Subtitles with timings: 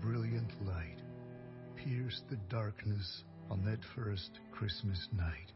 [0.00, 1.02] brilliant light
[1.76, 5.52] pierced the darkness on that first Christmas night.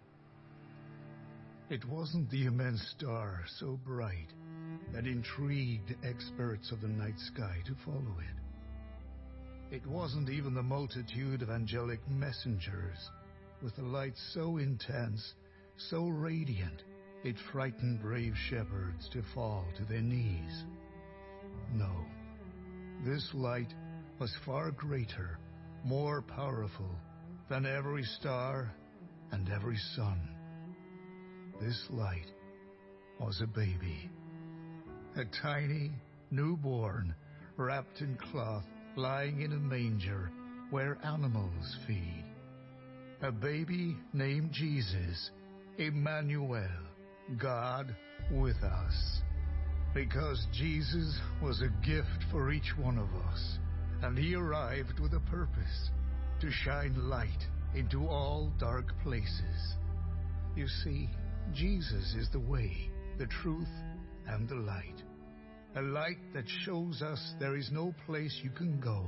[1.70, 4.32] It wasn't the immense star so bright
[4.92, 9.74] that intrigued experts of the night sky to follow it.
[9.74, 13.10] It wasn't even the multitude of angelic messengers
[13.62, 15.34] with a light so intense,
[15.76, 16.84] so radiant,
[17.24, 20.64] it frightened brave shepherds to fall to their knees.
[21.74, 21.90] No,
[23.04, 23.74] this light
[24.18, 25.38] was far greater,
[25.84, 26.90] more powerful
[27.48, 28.72] than every star
[29.32, 30.18] and every sun.
[31.60, 32.30] This light
[33.20, 34.10] was a baby,
[35.16, 35.90] a tiny
[36.30, 37.14] newborn
[37.56, 38.64] wrapped in cloth
[38.96, 40.30] lying in a manger
[40.70, 42.24] where animals feed.
[43.22, 45.30] A baby named Jesus,
[45.78, 46.68] Emmanuel,
[47.38, 47.94] God
[48.30, 49.20] with us.
[49.94, 53.58] Because Jesus was a gift for each one of us,
[54.02, 55.90] and he arrived with a purpose
[56.40, 59.76] to shine light into all dark places.
[60.54, 61.08] You see,
[61.52, 63.68] Jesus is the way, the truth,
[64.26, 65.02] and the light.
[65.76, 69.04] A light that shows us there is no place you can go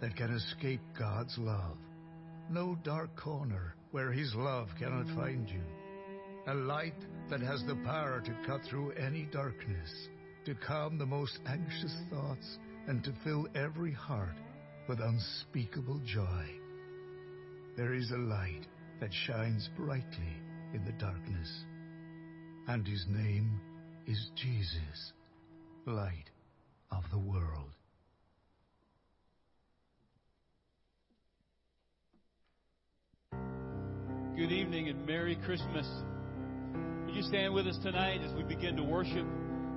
[0.00, 1.76] that can escape God's love.
[2.50, 5.62] No dark corner where His love cannot find you.
[6.48, 7.00] A light
[7.30, 10.08] that has the power to cut through any darkness,
[10.44, 14.36] to calm the most anxious thoughts, and to fill every heart
[14.88, 16.46] with unspeakable joy.
[17.76, 18.66] There is a light
[19.00, 20.36] that shines brightly
[20.74, 21.64] in the darkness,
[22.68, 23.60] and His name
[24.06, 25.12] is Jesus,
[25.86, 26.30] light
[26.90, 27.70] of the world.
[34.36, 35.86] Good evening and Merry Christmas.
[37.06, 39.26] Would you stand with us tonight as we begin to worship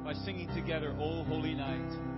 [0.04, 2.15] by singing together, O Holy Night?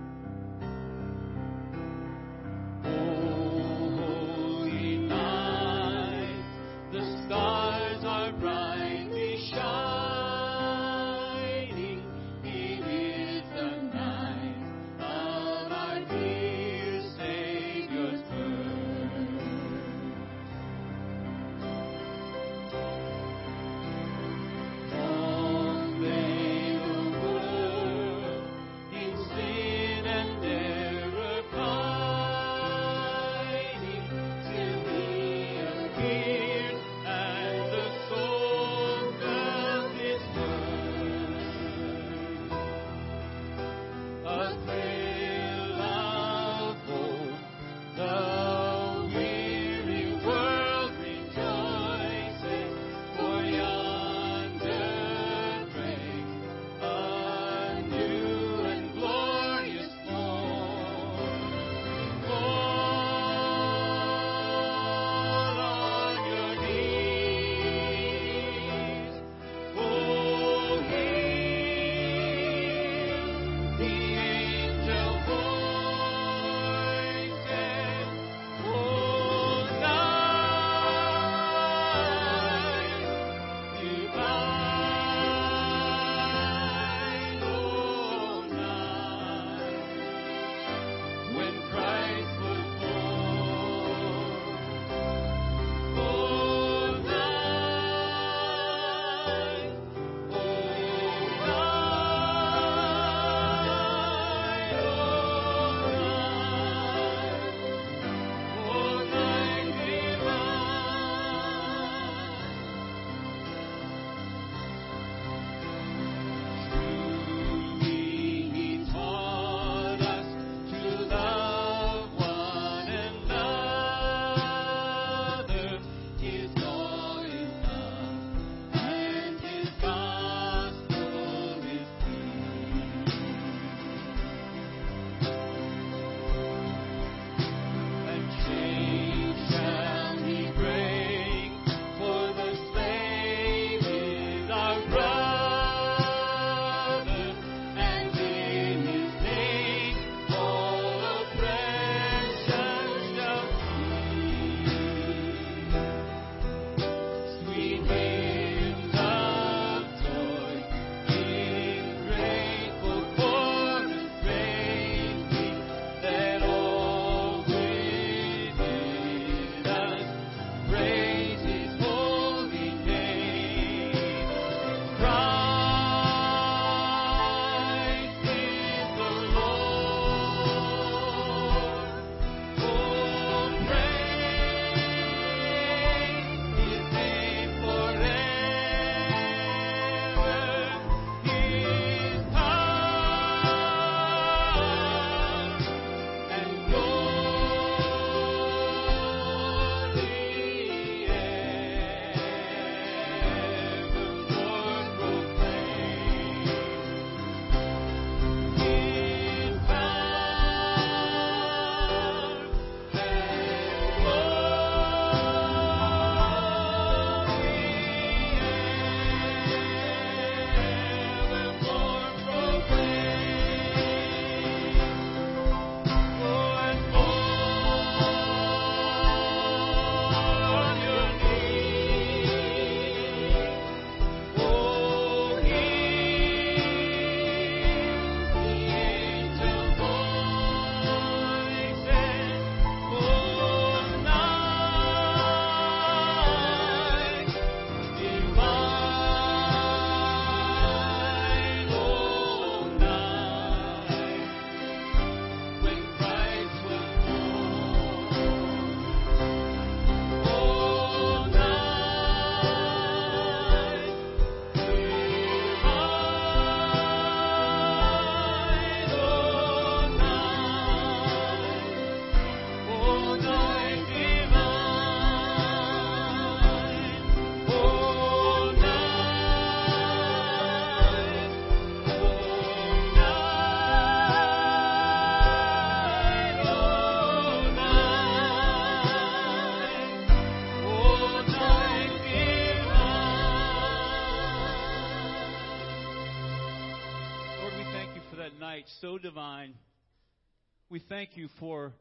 [300.88, 301.72] Thank you for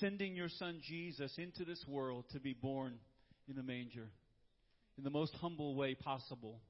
[0.00, 2.94] sending your son Jesus into this world to be born
[3.48, 4.08] in the manger
[4.98, 6.60] in the most humble way possible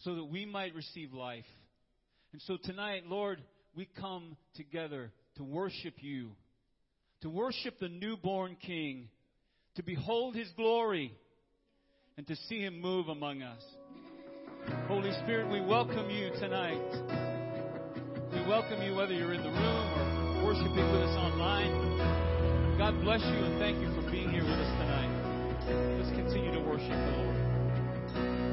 [0.00, 1.46] so that we might receive life.
[2.32, 3.42] And so tonight, Lord,
[3.74, 6.30] we come together to worship you,
[7.22, 9.08] to worship the newborn King,
[9.76, 11.12] to behold his glory,
[12.16, 13.62] and to see him move among us.
[14.86, 16.76] Holy Spirit, we welcome you tonight.
[18.32, 19.97] We welcome you whether you're in the room
[20.48, 22.78] worshiping with us online.
[22.78, 25.12] God bless you and thank you for being here with us tonight.
[26.00, 28.47] Let's continue to worship the Lord.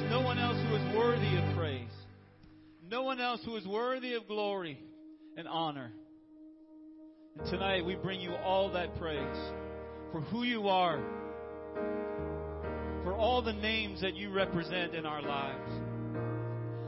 [0.00, 1.90] There's no one else who is worthy of praise,
[2.90, 4.80] no one else who is worthy of glory
[5.36, 5.92] and honor.
[7.38, 9.36] And tonight we bring you all that praise
[10.10, 11.02] for who you are,
[13.04, 15.70] for all the names that you represent in our lives,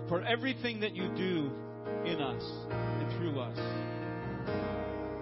[0.09, 1.51] for everything that you do
[2.07, 3.59] in us and through us.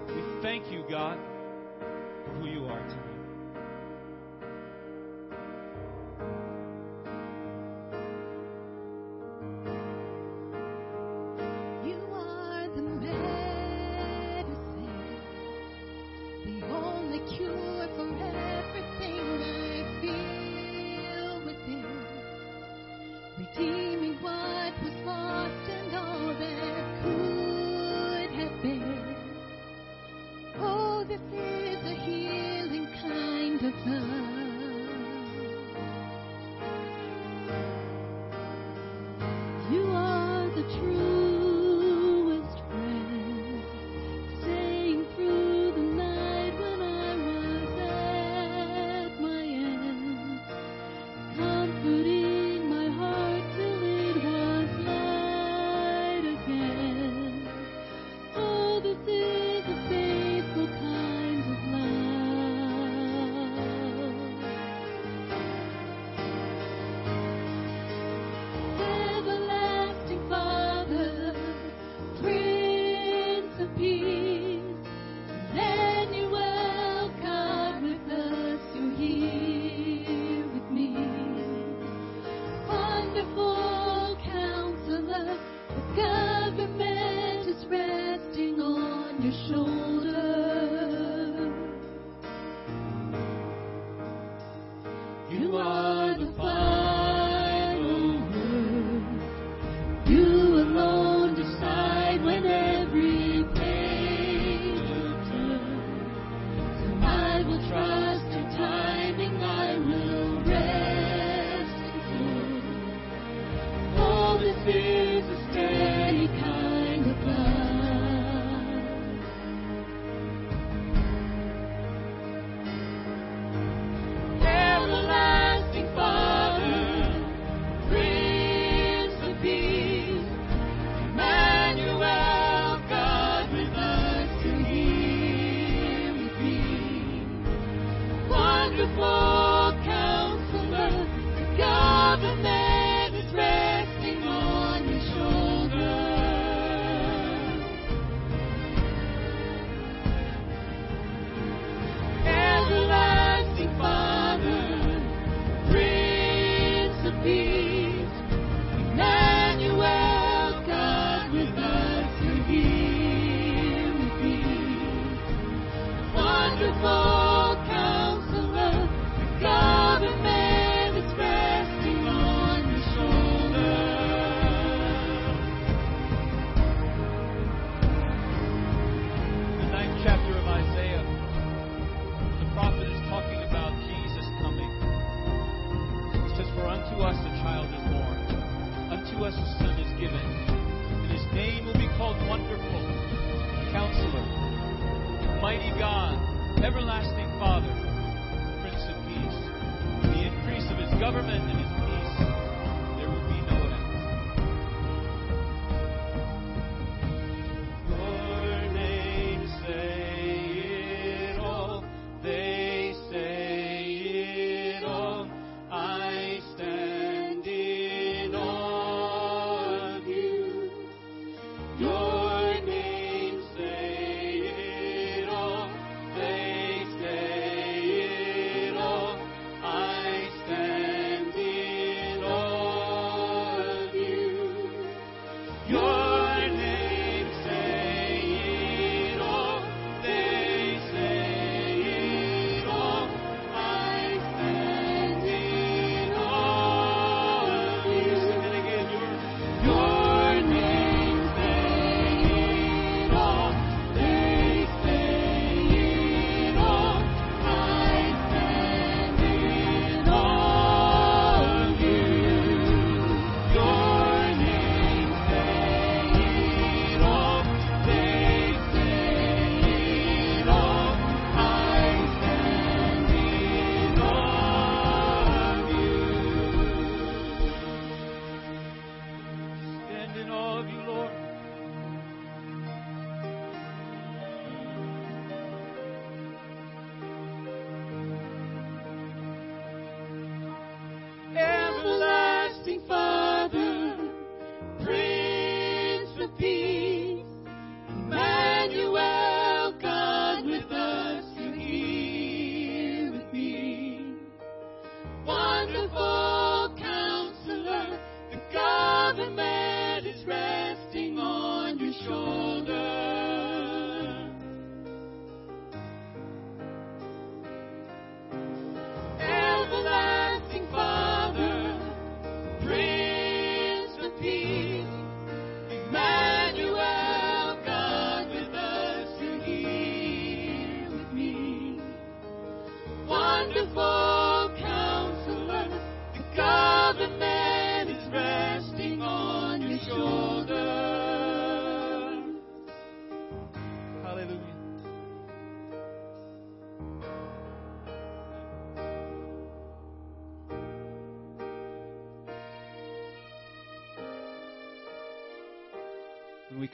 [0.06, 1.18] We thank you, God,
[2.24, 3.19] for who you are tonight.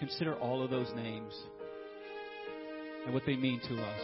[0.06, 1.34] Consider all of those names
[3.04, 4.00] and what they mean to us,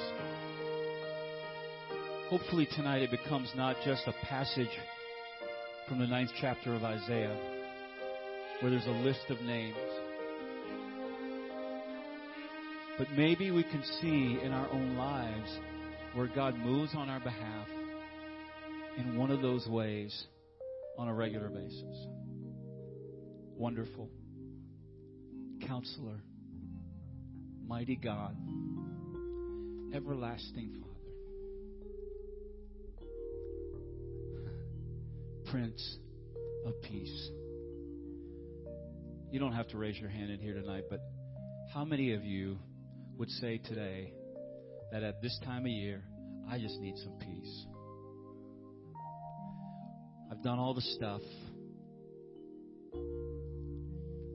[2.28, 4.80] hopefully tonight it becomes not just a passage
[5.88, 7.36] from the ninth chapter of Isaiah
[8.60, 9.76] where there's a list of names.
[12.98, 15.56] But maybe we can see in our own lives
[16.14, 17.68] where God moves on our behalf
[18.98, 20.26] in one of those ways
[20.98, 22.06] on a regular basis.
[23.56, 24.10] Wonderful.
[25.82, 26.22] Counselor.
[27.66, 28.36] Mighty God.
[29.92, 30.92] Everlasting Father.
[35.50, 35.98] Prince
[36.66, 37.30] of Peace.
[39.32, 41.00] You don't have to raise your hand in here tonight, but
[41.74, 42.58] how many of you
[43.18, 44.12] would say today
[44.92, 46.04] that at this time of year,
[46.48, 47.66] I just need some peace?
[50.30, 51.22] I've done all the stuff.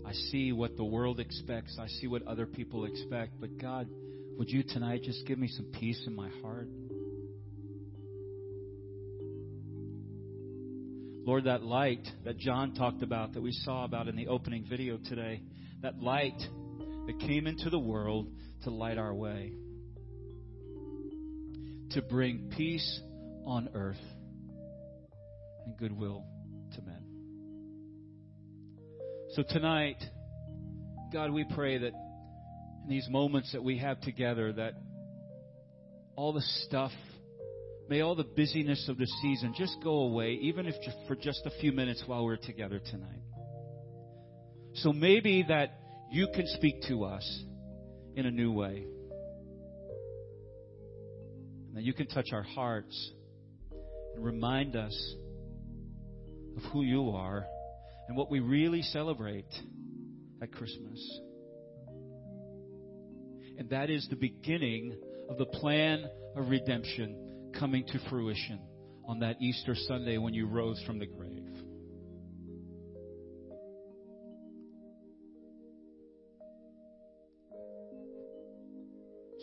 [0.07, 1.77] I see what the world expects.
[1.77, 3.41] I see what other people expect.
[3.41, 3.89] But God,
[4.37, 6.69] would you tonight just give me some peace in my heart?
[11.25, 14.97] Lord, that light that John talked about, that we saw about in the opening video
[14.97, 15.41] today,
[15.81, 16.41] that light
[17.07, 18.29] that came into the world
[18.63, 19.51] to light our way,
[21.91, 23.01] to bring peace
[23.45, 23.97] on earth
[25.65, 26.23] and goodwill
[29.37, 30.03] So tonight,
[31.13, 34.73] God, we pray that in these moments that we have together, that
[36.15, 36.89] all the stuff,
[37.87, 41.41] may all the busyness of the season just go away, even if just for just
[41.45, 43.21] a few minutes while we're together tonight.
[44.73, 47.43] So maybe that you can speak to us
[48.15, 48.87] in a new way.
[51.67, 53.11] And that you can touch our hearts
[54.15, 55.15] and remind us
[56.57, 57.45] of who you are
[58.07, 59.53] and what we really celebrate
[60.41, 61.19] at Christmas.
[63.57, 64.97] And that is the beginning
[65.29, 68.59] of the plan of redemption coming to fruition
[69.07, 71.43] on that Easter Sunday when you rose from the grave.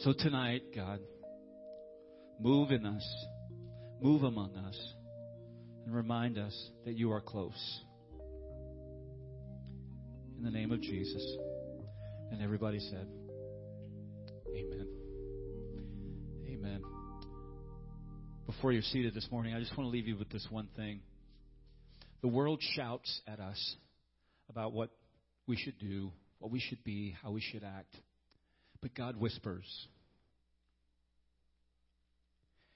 [0.05, 1.01] So tonight, God,
[2.39, 3.27] move in us,
[4.03, 4.95] move among us,
[5.87, 7.81] and remind us that you are close.
[10.45, 11.25] In the name of Jesus.
[12.31, 13.09] And everybody said,
[14.55, 14.87] Amen.
[16.47, 16.83] Amen.
[18.45, 21.01] Before you're seated this morning, I just want to leave you with this one thing.
[22.21, 23.77] The world shouts at us
[24.51, 24.91] about what
[25.47, 27.97] we should do, what we should be, how we should act.
[28.83, 29.65] But God whispers.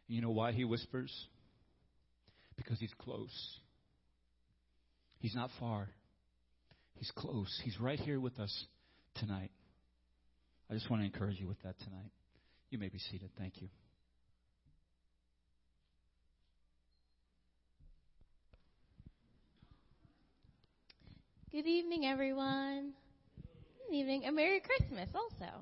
[0.06, 1.12] You know why He whispers?
[2.56, 3.58] Because He's close.
[5.18, 5.90] He's not far.
[6.98, 7.60] He's close.
[7.62, 8.66] He's right here with us
[9.14, 9.50] tonight.
[10.68, 12.10] I just want to encourage you with that tonight.
[12.70, 13.30] You may be seated.
[13.38, 13.68] Thank you.
[21.52, 22.92] Good evening, everyone.
[23.88, 25.52] Good evening, and Merry Christmas also.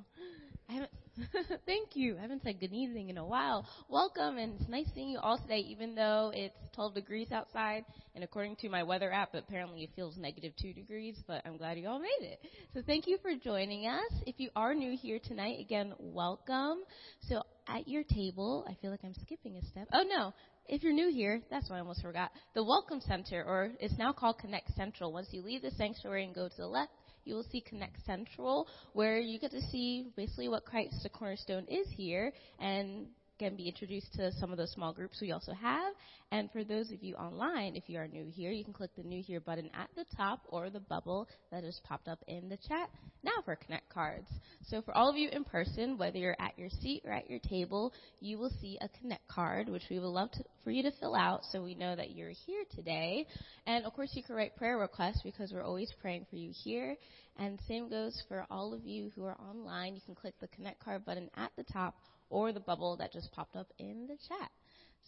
[0.68, 0.90] I haven't,
[1.66, 2.16] thank you.
[2.18, 3.66] I haven't said good evening in a while.
[3.88, 7.84] Welcome, and it's nice seeing you all today, even though it's 12 degrees outside.
[8.14, 11.78] And according to my weather app, apparently it feels negative 2 degrees, but I'm glad
[11.78, 12.40] you all made it.
[12.74, 14.12] So thank you for joining us.
[14.26, 16.80] If you are new here tonight, again, welcome.
[17.28, 19.88] So at your table, I feel like I'm skipping a step.
[19.92, 20.34] Oh, no.
[20.68, 22.30] If you're new here, that's what I almost forgot.
[22.54, 25.12] The Welcome Center, or it's now called Connect Central.
[25.12, 26.90] Once you leave the sanctuary and go to the left,
[27.26, 31.66] you will see Connect Central, where you get to see basically what Christ the Cornerstone
[31.68, 33.06] is here, and
[33.38, 35.92] can be introduced to some of the small groups we also have.
[36.32, 39.02] And for those of you online, if you are new here, you can click the
[39.02, 42.58] new here button at the top or the bubble that has popped up in the
[42.68, 42.90] chat
[43.22, 44.28] now for Connect cards.
[44.68, 47.40] So for all of you in person, whether you're at your seat or at your
[47.40, 50.92] table, you will see a Connect card, which we would love to, for you to
[51.00, 53.26] fill out so we know that you're here today.
[53.66, 56.96] And of course, you can write prayer requests because we're always praying for you here.
[57.38, 59.94] And same goes for all of you who are online.
[59.94, 61.94] You can click the Connect card button at the top
[62.30, 64.50] or the bubble that just popped up in the chat.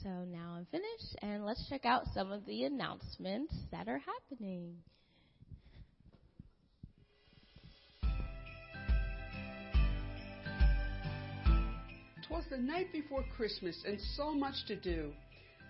[0.03, 4.77] So now I'm finished, and let's check out some of the announcements that are happening.
[12.29, 15.13] Twas the night before Christmas and so much to do.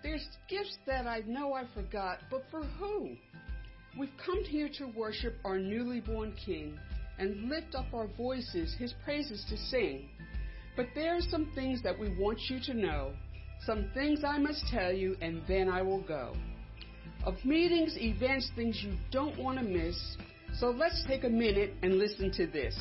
[0.03, 3.15] There's gifts that I know I forgot, but for who?
[3.97, 6.77] We've come here to worship our newly born King
[7.17, 10.09] and lift up our voices, his praises to sing.
[10.75, 13.13] But there are some things that we want you to know,
[13.65, 16.33] some things I must tell you, and then I will go.
[17.25, 20.17] Of meetings, events, things you don't want to miss,
[20.57, 22.77] so let's take a minute and listen to this.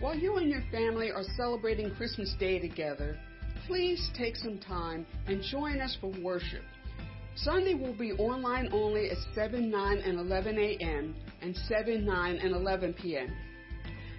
[0.00, 3.18] While you and your family are celebrating Christmas Day together,
[3.66, 6.62] please take some time and join us for worship.
[7.36, 11.16] Sunday will be online only at 7, 9, and 11 a.m.
[11.42, 13.34] and 7, 9, and 11 p.m.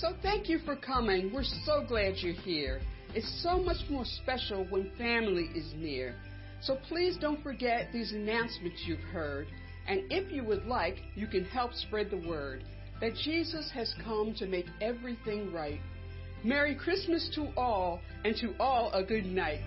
[0.00, 1.32] So thank you for coming.
[1.32, 2.80] We're so glad you're here.
[3.14, 6.16] It's so much more special when family is near.
[6.60, 9.46] So please don't forget these announcements you've heard.
[9.86, 12.64] And if you would like, you can help spread the word
[13.00, 15.80] that Jesus has come to make everything right.
[16.42, 19.60] Merry Christmas to all, and to all a good night.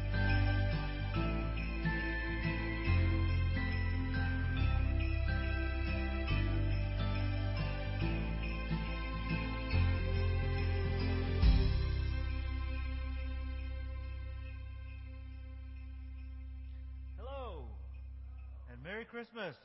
[18.98, 19.56] Merry Christmas.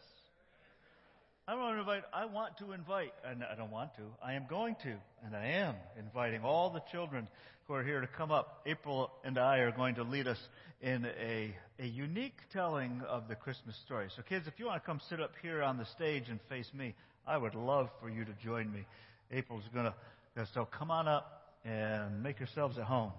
[1.48, 4.44] I want to invite, I want to invite, and I don't want to, I am
[4.46, 7.26] going to, and I am inviting all the children
[7.66, 8.60] who are here to come up.
[8.66, 10.36] April and I are going to lead us
[10.82, 14.08] in a, a unique telling of the Christmas story.
[14.14, 16.70] So kids, if you want to come sit up here on the stage and face
[16.74, 16.94] me,
[17.26, 18.84] I would love for you to join me.
[19.30, 23.12] April's going to, so come on up and make yourselves at home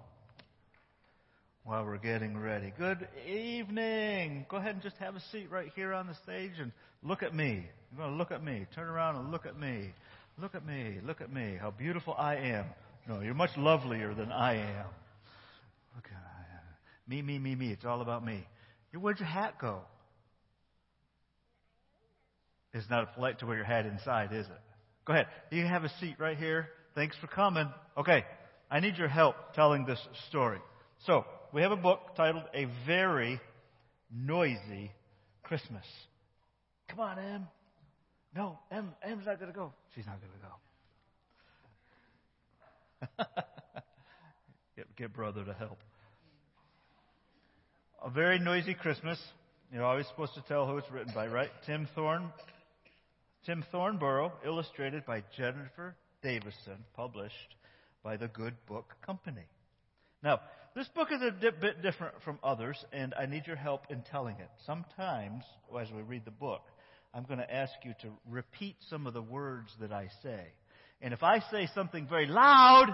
[1.64, 2.72] while we're getting ready.
[2.76, 4.44] Good evening.
[4.50, 6.72] Go ahead and just have a seat right here on the stage and
[7.02, 7.66] look at me.
[7.90, 8.66] You're going to look at me.
[8.74, 9.94] Turn around and look at me.
[10.38, 10.98] Look at me.
[11.06, 11.56] Look at me.
[11.58, 12.66] How beautiful I am.
[13.08, 14.86] No, you're much lovelier than I am.
[15.96, 17.70] Look at me, me, me, me.
[17.70, 18.46] It's all about me.
[18.92, 19.80] Where'd your hat go?
[22.74, 24.60] It's not polite to wear your hat inside, is it?
[25.06, 25.28] Go ahead.
[25.50, 26.68] You have a seat right here.
[26.94, 27.68] Thanks for coming.
[27.96, 28.24] Okay.
[28.70, 30.58] I need your help telling this story.
[31.06, 31.24] So,
[31.54, 33.40] we have a book titled A Very
[34.12, 34.90] Noisy
[35.44, 35.84] Christmas.
[36.88, 37.46] Come on, Em.
[38.34, 39.72] No, Em, Em's not going to go.
[39.94, 40.38] She's not going to
[43.18, 43.24] go.
[44.76, 45.78] get, get brother to help.
[48.04, 49.18] A very noisy Christmas.
[49.72, 51.50] You're always supposed to tell who it's written by, right?
[51.66, 52.32] Tim Thorne,
[53.46, 57.54] Tim Thornborough, illustrated by Jennifer Davison, published
[58.02, 59.46] by the Good Book Company.
[60.22, 60.40] Now,
[60.74, 64.36] this book is a bit different from others, and I need your help in telling
[64.40, 64.48] it.
[64.66, 65.44] Sometimes,
[65.80, 66.62] as we read the book,
[67.12, 70.46] I'm going to ask you to repeat some of the words that I say.
[71.00, 72.88] And if I say something very loud,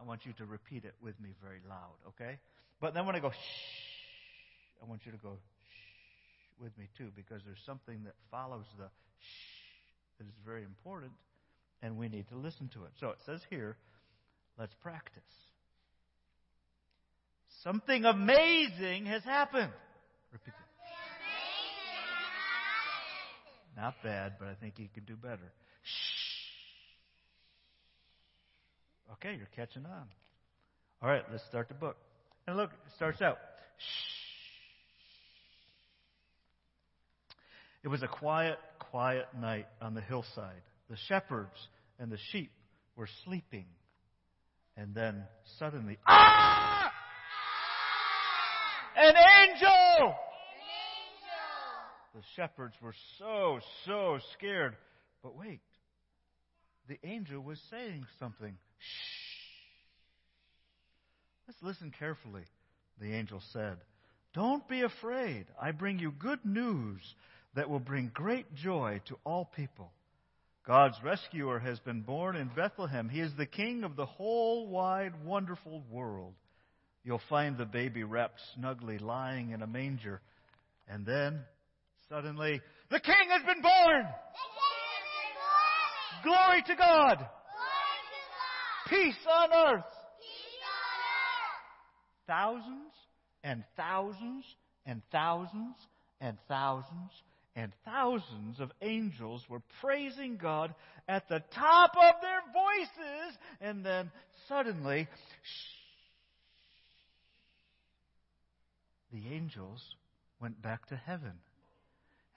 [0.00, 2.38] I want you to repeat it with me very loud, okay?
[2.80, 7.10] But then when I go shh, I want you to go shh with me too,
[7.14, 11.12] because there's something that follows the shh that is very important,
[11.80, 12.90] and we need to listen to it.
[12.98, 13.76] So it says here,
[14.58, 15.22] let's practice.
[17.62, 19.70] Something amazing has happened.
[20.32, 20.54] Repeat.
[23.76, 25.52] Not bad, but I think you can do better.
[25.82, 26.40] Shh.
[29.14, 30.06] Okay, you're catching on.
[31.02, 31.96] All right, let's start the book.
[32.46, 33.36] And look, it starts out.
[33.78, 34.10] Shh.
[37.82, 40.62] It was a quiet, quiet night on the hillside.
[40.88, 41.68] The shepherds
[41.98, 42.52] and the sheep
[42.96, 43.66] were sleeping.
[44.76, 45.24] And then
[45.58, 46.79] suddenly, ah!
[49.02, 50.14] An angel!
[52.14, 54.76] The shepherds were so, so scared.
[55.22, 55.60] But wait,
[56.86, 58.58] the angel was saying something.
[58.78, 59.40] Shh.
[61.48, 62.42] Let's listen carefully.
[63.00, 63.78] The angel said,
[64.34, 65.46] Don't be afraid.
[65.60, 67.00] I bring you good news
[67.54, 69.92] that will bring great joy to all people.
[70.66, 73.08] God's rescuer has been born in Bethlehem.
[73.08, 76.34] He is the king of the whole wide, wonderful world.
[77.04, 80.20] You'll find the baby wrapped snugly lying in a manger.
[80.88, 81.40] And then,
[82.08, 84.04] suddenly, the king has been born!
[84.04, 84.44] Has
[86.22, 86.36] been born!
[86.36, 87.26] Glory to God!
[88.88, 89.84] Peace on earth!
[92.26, 92.92] Thousands
[93.42, 94.44] and thousands
[94.86, 95.76] and thousands
[96.20, 97.10] and thousands
[97.56, 100.74] and thousands of angels were praising God
[101.08, 104.10] at the top of their voices, and then
[104.48, 105.08] suddenly,
[105.42, 105.79] shh,
[109.12, 109.82] the angels
[110.40, 111.34] went back to heaven,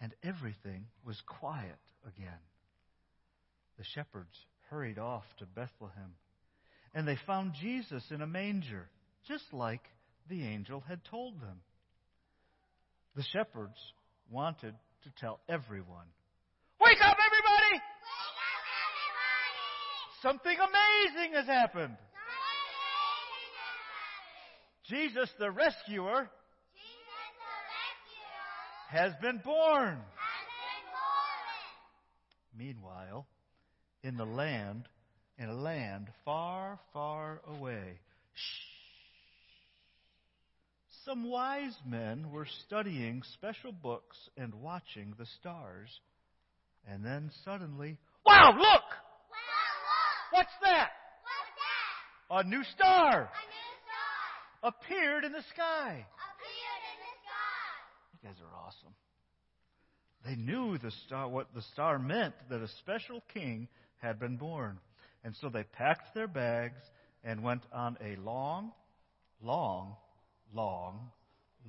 [0.02, 2.40] and everything was quiet again.
[3.78, 4.36] The shepherds
[4.70, 6.16] hurried off to Bethlehem,
[6.94, 8.90] and they found Jesus in a manger,
[9.28, 9.84] just like
[10.30, 11.62] the angel had told them.
[13.16, 13.78] The shepherds
[14.30, 16.08] wanted to tell everyone.
[16.82, 17.74] Wake up, everybody!
[17.74, 18.36] Wake up,
[18.90, 19.54] everybody!
[20.22, 21.98] Something amazing has happened.
[24.90, 26.30] Jesus, the rescuer, Jesus the rescuer
[28.94, 29.98] has been born.
[29.98, 32.58] has been born.
[32.58, 33.28] Meanwhile,
[34.04, 34.88] in the land,
[35.38, 38.00] in a land far, far away,
[38.34, 38.74] shh,
[41.06, 45.90] some wise men were studying special books and watching the stars.
[46.88, 48.60] And then suddenly, wow, look!
[48.62, 50.18] Wow, look!
[50.32, 50.90] What's that?
[51.24, 52.46] What's that?
[52.46, 55.92] A new star A new star appeared in the sky.
[55.92, 57.74] appeared in the sky.
[58.14, 58.96] You guys are awesome.
[60.26, 63.68] They knew the star, what the star meant, that a special king
[63.98, 64.80] had been born.
[65.24, 66.80] And so they packed their bags
[67.24, 68.72] and went on a long,
[69.42, 69.96] long,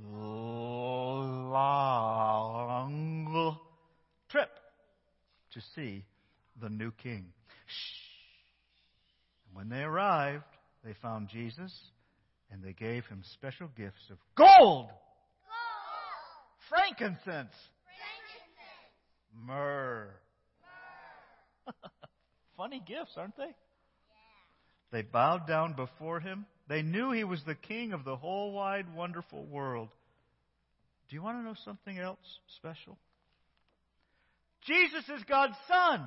[0.03, 3.59] long, long
[4.29, 4.51] trip
[5.53, 6.05] to see
[6.61, 7.27] the new king.
[7.67, 7.95] Shh.
[9.53, 10.45] When they arrived,
[10.85, 11.73] they found Jesus
[12.51, 14.89] and they gave him special gifts of gold, Gold,
[16.69, 17.55] frankincense,
[19.35, 20.09] frankincense, myrrh.
[22.57, 23.55] Funny gifts, aren't they?
[24.93, 26.47] They bowed down before him.
[26.69, 29.89] They knew he was the king of the whole wide, wonderful world.
[31.09, 32.19] Do you want to know something else
[32.57, 32.97] special?
[34.67, 36.01] Jesus is God's Son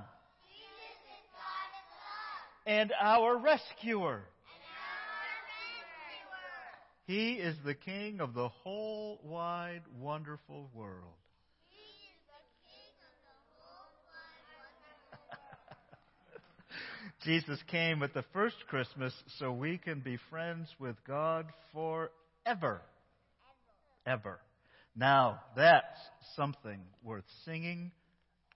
[0.47, 4.23] Jesus is God's Son and our rescuer.
[4.23, 4.63] and
[5.05, 5.13] our
[6.25, 7.05] rescuer.
[7.05, 11.13] He is the king of the whole wide, wonderful world.
[11.69, 15.27] He is the King of the whole wide wonderful
[17.27, 22.81] Jesus came at the first Christmas so we can be friends with God forever.
[24.05, 24.39] Ever.
[24.95, 25.99] Now, that's
[26.37, 27.91] something worth singing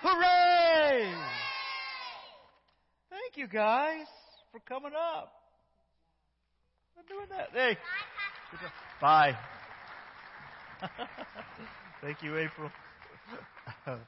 [0.00, 1.14] Hooray!
[3.10, 4.06] Thank you guys
[4.50, 5.30] for coming up.
[6.96, 7.50] I'm doing that.
[7.52, 7.76] Hey.
[8.98, 9.36] Bye.
[12.02, 12.70] Thank you, April.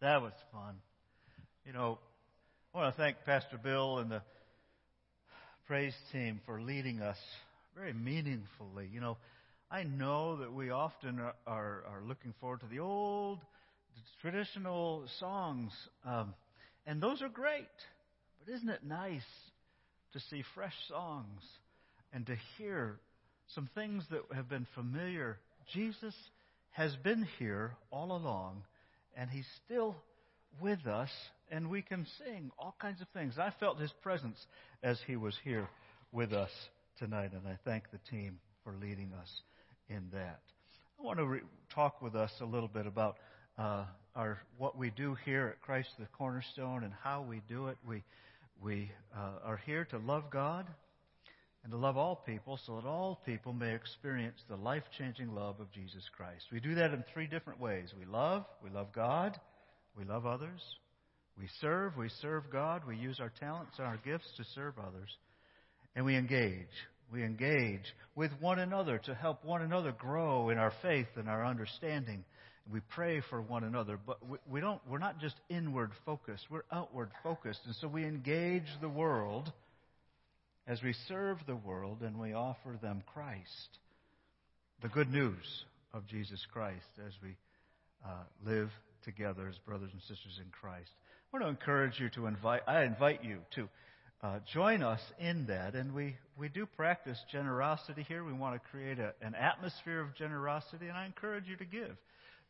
[0.00, 0.74] that was fun.
[1.66, 1.98] You know,
[2.74, 4.22] I want to thank Pastor Bill and the
[5.66, 7.18] praise team for leading us
[7.76, 8.88] very meaningfully.
[8.92, 9.16] You know,
[9.70, 13.38] I know that we often are, are, are looking forward to the old
[14.20, 15.72] traditional songs,
[16.04, 16.34] um,
[16.86, 17.66] and those are great.
[18.44, 19.22] But isn't it nice
[20.12, 21.42] to see fresh songs
[22.12, 22.98] and to hear
[23.54, 25.38] some things that have been familiar?
[25.72, 26.14] Jesus
[26.70, 28.62] has been here all along,
[29.16, 29.96] and He's still
[30.60, 31.10] with us,
[31.50, 33.38] and we can sing all kinds of things.
[33.38, 34.38] I felt His presence
[34.82, 35.68] as He was here
[36.12, 36.50] with us
[36.98, 39.30] tonight, and I thank the team for leading us
[39.88, 40.40] in that.
[40.98, 41.40] I want to re-
[41.74, 43.16] talk with us a little bit about
[43.58, 43.84] uh,
[44.14, 47.76] our what we do here at Christ the Cornerstone and how we do it.
[47.86, 48.02] We
[48.62, 50.66] we uh, are here to love God
[51.64, 55.70] and to love all people, so that all people may experience the life-changing love of
[55.72, 56.44] Jesus Christ.
[56.52, 57.92] We do that in three different ways.
[57.96, 59.38] We love, we love God,
[59.96, 60.60] we love others.
[61.38, 62.82] We serve, we serve God.
[62.86, 65.08] We use our talents and our gifts to serve others.
[65.96, 66.66] And we engage.
[67.12, 67.84] We engage
[68.14, 72.24] with one another to help one another grow in our faith and our understanding.
[72.70, 77.10] We pray for one another, but we don't, we're not just inward focused, we're outward
[77.22, 77.60] focused.
[77.66, 79.52] And so we engage the world
[80.66, 83.78] as we serve the world and we offer them Christ,
[84.80, 87.36] the good news of Jesus Christ as we
[88.04, 88.70] uh, live
[89.04, 90.90] together as brothers and sisters in Christ.
[91.32, 93.68] I want to encourage you to invite, I invite you to
[94.22, 95.74] uh, join us in that.
[95.74, 98.22] And we, we do practice generosity here.
[98.22, 101.96] We want to create a, an atmosphere of generosity, and I encourage you to give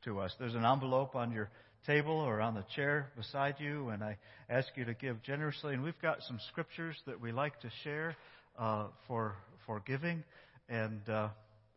[0.04, 0.34] to us.
[0.38, 1.50] There's an envelope on your
[1.86, 4.16] table or on the chair beside you, and I
[4.48, 5.74] ask you to give generously.
[5.74, 8.16] And we've got some scriptures that we like to share
[8.58, 9.34] uh, for
[9.66, 10.24] for giving,
[10.68, 11.28] and uh,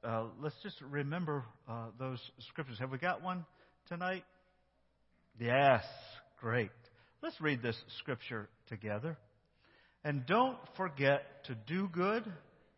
[0.03, 2.19] uh, let's just remember uh, those
[2.49, 2.77] scriptures.
[2.79, 3.45] Have we got one
[3.87, 4.23] tonight?
[5.39, 5.83] Yes,
[6.39, 6.71] great.
[7.21, 9.17] Let's read this scripture together.
[10.03, 12.23] And don't forget to do good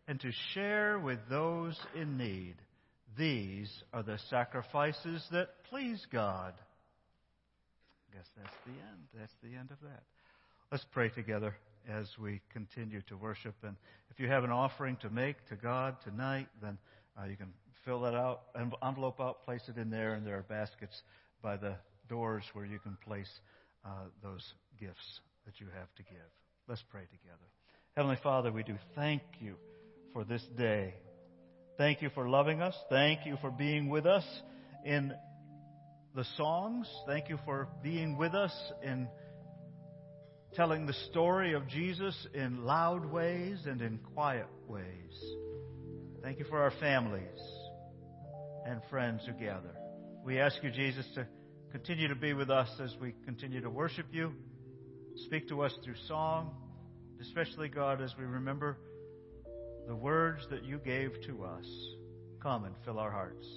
[0.08, 2.56] and to share with those in need.
[3.18, 6.54] These are the sacrifices that please God.
[8.12, 9.08] I guess that's the end.
[9.18, 10.04] That's the end of that.
[10.72, 11.56] Let's pray together
[11.90, 13.56] as we continue to worship.
[13.64, 13.76] And
[14.12, 16.78] if you have an offering to make to God tonight, then
[17.18, 17.54] uh, you can
[17.86, 18.42] fill that out,
[18.84, 21.02] envelope out, place it in there, and there are baskets
[21.42, 21.76] by the
[22.10, 23.30] doors where you can place
[23.86, 23.90] uh,
[24.22, 24.44] those
[24.80, 26.30] gifts that you have to give.
[26.68, 27.48] Let's pray together.
[27.96, 29.56] Heavenly Father, we do thank you
[30.14, 30.94] for this day.
[31.78, 32.76] Thank you for loving us.
[32.90, 34.26] Thank you for being with us
[34.84, 35.14] in
[36.16, 36.90] the songs.
[37.06, 38.52] Thank you for being with us
[38.82, 39.08] in
[40.56, 44.84] telling the story of Jesus in loud ways and in quiet ways.
[46.24, 47.40] Thank you for our families
[48.66, 49.76] and friends who gather.
[50.26, 51.28] We ask you, Jesus, to
[51.72, 54.34] continue to be with us as we continue to worship you.
[55.28, 56.56] Speak to us through song,
[57.22, 58.78] especially, God, as we remember
[59.88, 61.66] the words that you gave to us.
[62.44, 63.48] Come and fill our hearts.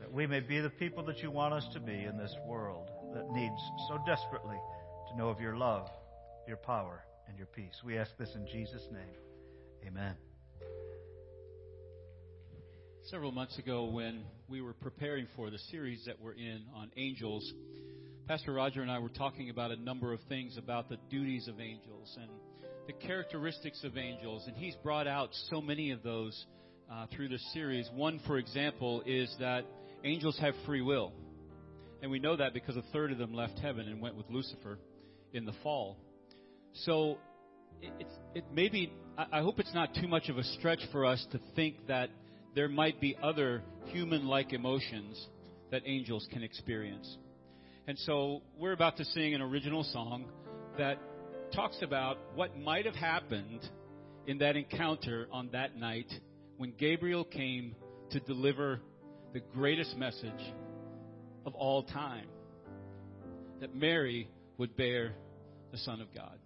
[0.00, 2.88] That we may be the people that you want us to be in this world
[3.14, 4.56] that needs so desperately
[5.10, 5.88] to know of your love,
[6.46, 7.74] your power, and your peace.
[7.84, 9.86] We ask this in Jesus' name.
[9.86, 10.14] Amen.
[13.04, 17.52] Several months ago, when we were preparing for the series that we're in on angels,
[18.26, 21.60] Pastor Roger and I were talking about a number of things about the duties of
[21.60, 22.28] angels and
[22.88, 26.46] the characteristics of angels, and he's brought out so many of those
[26.90, 27.86] uh, through this series.
[27.94, 29.66] One, for example, is that
[30.04, 31.12] angels have free will.
[32.00, 34.78] And we know that because a third of them left heaven and went with Lucifer
[35.34, 35.98] in the fall.
[36.86, 37.18] So
[37.82, 41.40] it's, it maybe, I hope it's not too much of a stretch for us to
[41.54, 42.08] think that
[42.54, 45.22] there might be other human like emotions
[45.70, 47.18] that angels can experience.
[47.86, 50.24] And so we're about to sing an original song
[50.78, 50.98] that
[51.52, 53.68] talks about what might have happened
[54.26, 56.12] in that encounter on that night
[56.56, 57.74] when Gabriel came
[58.10, 58.80] to deliver
[59.32, 60.52] the greatest message
[61.46, 62.26] of all time
[63.60, 64.28] that Mary
[64.58, 65.14] would bear
[65.72, 66.38] the Son of God.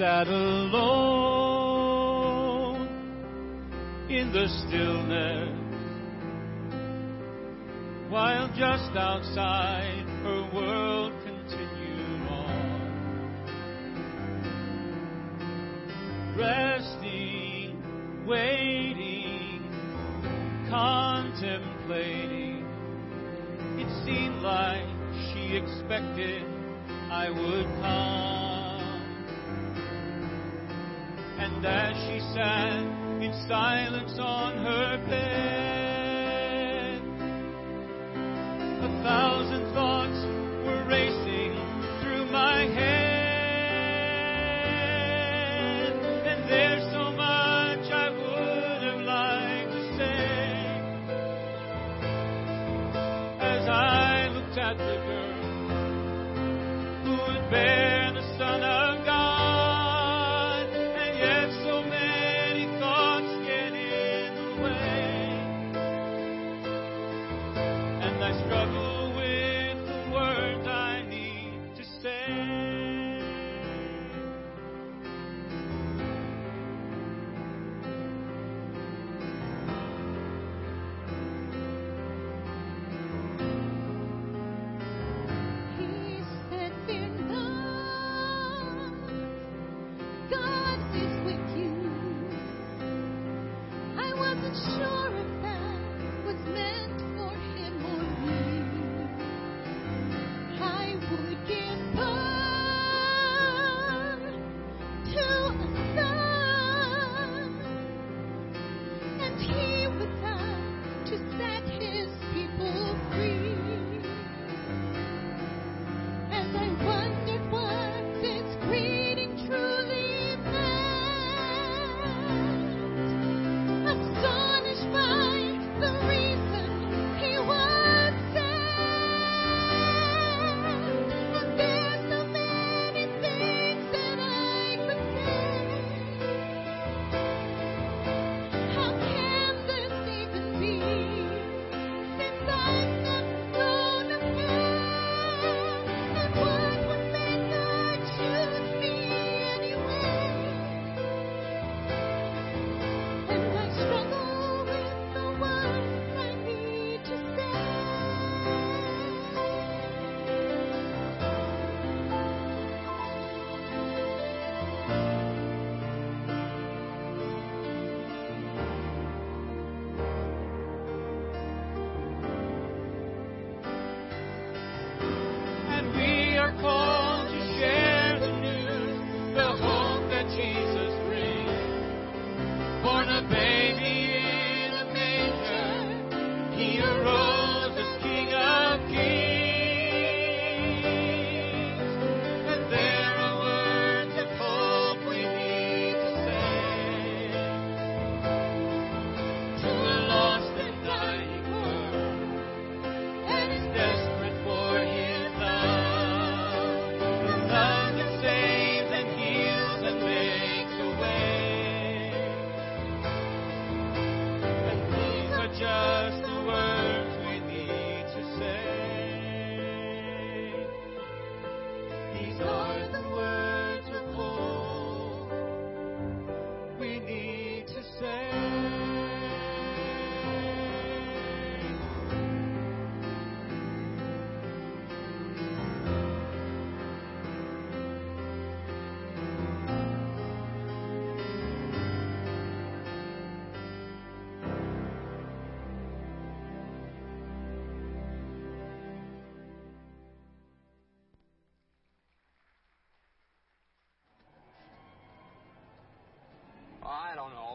[0.00, 0.80] Sat alone
[4.08, 5.58] in the stillness
[8.08, 12.80] while just outside her world continued on.
[16.38, 17.76] Resting,
[18.26, 19.60] waiting,
[20.70, 22.64] contemplating.
[23.76, 24.86] It seemed like
[25.26, 26.42] she expected
[27.10, 28.39] I would come.
[31.62, 32.72] And as she sat
[33.20, 35.89] in silence on her bed,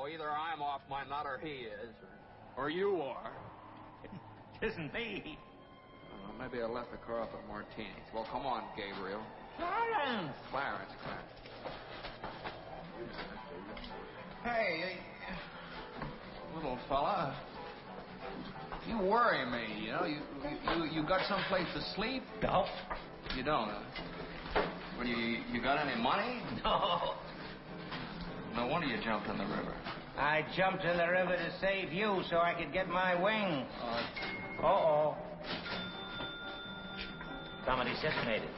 [0.06, 0.14] know.
[0.14, 1.94] Either I'm off my nut or he is,
[2.58, 3.32] or, or you are.
[4.04, 5.38] It isn't me.
[6.14, 7.90] Uh, maybe I left the car up at Martini's.
[8.14, 9.22] Well, come on, Gabriel.
[9.58, 10.34] Clarence!
[10.52, 11.32] Clarence, Clarence.
[14.44, 14.98] Hey,
[16.56, 17.36] Little fella,
[18.88, 19.86] you worry me.
[19.86, 20.20] You know, you
[20.78, 22.24] you you got someplace to sleep?
[22.42, 22.66] no.
[23.36, 23.70] You don't.
[23.70, 24.66] Huh?
[24.98, 26.42] Well, you you got any money?
[26.64, 27.16] No.
[28.56, 29.76] No wonder you jumped in the river.
[30.18, 33.68] I jumped in the river to save you so I could get my wings.
[33.82, 35.18] Uh, Uh-oh.
[37.66, 38.50] Somebody's just made it.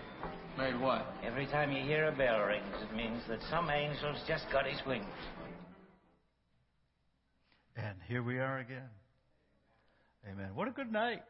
[0.57, 1.05] made what?
[1.23, 4.79] Every time you hear a bell rings, it means that some angel's just got his
[4.85, 5.05] wings.
[7.75, 8.89] And here we are again.
[10.29, 10.49] Amen.
[10.53, 11.21] What a good night.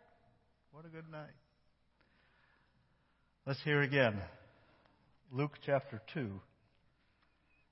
[0.72, 1.36] What a good night.
[3.46, 4.20] Let's hear again.
[5.32, 6.30] Luke chapter 2.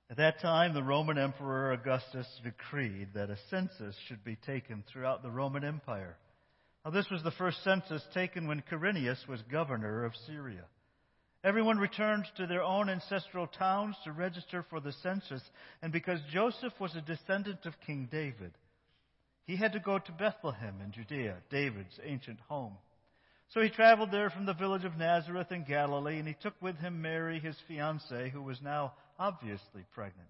[0.08, 5.22] At that time, the Roman Emperor Augustus decreed that a census should be taken throughout
[5.22, 6.16] the Roman Empire.
[6.84, 10.64] Now, this was the first census taken when Quirinius was governor of Syria.
[11.42, 15.42] Everyone returned to their own ancestral towns to register for the census,
[15.82, 18.52] and because Joseph was a descendant of King David,
[19.44, 22.76] he had to go to Bethlehem in Judea, David's ancient home.
[23.48, 26.76] So he traveled there from the village of Nazareth in Galilee, and he took with
[26.78, 30.28] him Mary, his fiancée, who was now obviously pregnant.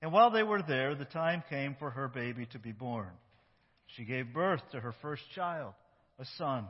[0.00, 3.10] And while they were there, the time came for her baby to be born.
[3.96, 5.74] She gave birth to her first child,
[6.18, 6.66] a son.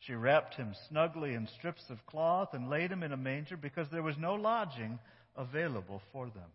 [0.00, 3.88] She wrapped him snugly in strips of cloth and laid him in a manger because
[3.90, 4.98] there was no lodging
[5.36, 6.50] available for them.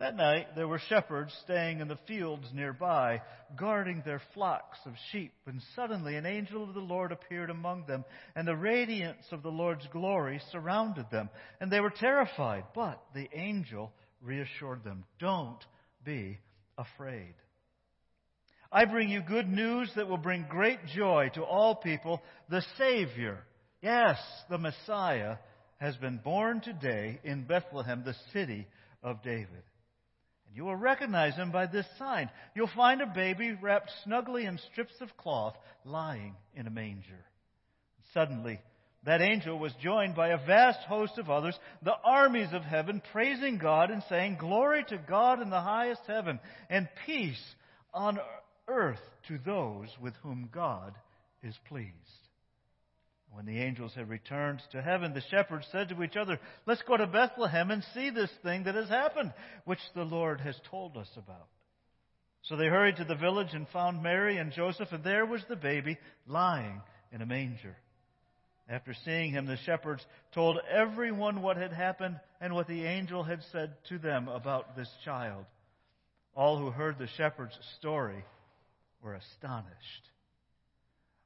[0.00, 3.22] That night there were shepherds staying in the fields nearby,
[3.56, 8.04] guarding their flocks of sheep, and suddenly an angel of the Lord appeared among them,
[8.34, 11.30] and the radiance of the Lord's glory surrounded them,
[11.60, 12.64] and they were terrified.
[12.74, 15.64] But the angel reassured them, Don't
[16.04, 16.38] be
[16.76, 17.34] afraid.
[18.72, 22.20] I bring you good news that will bring great joy to all people.
[22.48, 23.38] The Savior,
[23.80, 24.18] yes,
[24.50, 25.36] the Messiah,
[25.78, 28.66] has been born today in Bethlehem, the city
[29.00, 29.62] of David.
[30.54, 32.30] You will recognize him by this sign.
[32.54, 37.24] You'll find a baby wrapped snugly in strips of cloth lying in a manger.
[38.12, 38.60] Suddenly,
[39.04, 43.58] that angel was joined by a vast host of others, the armies of heaven, praising
[43.58, 46.38] God and saying, Glory to God in the highest heaven,
[46.70, 47.42] and peace
[47.92, 48.18] on
[48.68, 50.94] earth to those with whom God
[51.42, 51.92] is pleased.
[53.34, 56.96] When the angels had returned to heaven, the shepherds said to each other, Let's go
[56.96, 59.32] to Bethlehem and see this thing that has happened,
[59.64, 61.48] which the Lord has told us about.
[62.42, 65.56] So they hurried to the village and found Mary and Joseph, and there was the
[65.56, 66.80] baby lying
[67.10, 67.76] in a manger.
[68.68, 73.40] After seeing him, the shepherds told everyone what had happened and what the angel had
[73.50, 75.44] said to them about this child.
[76.36, 78.24] All who heard the shepherd's story
[79.02, 80.08] were astonished.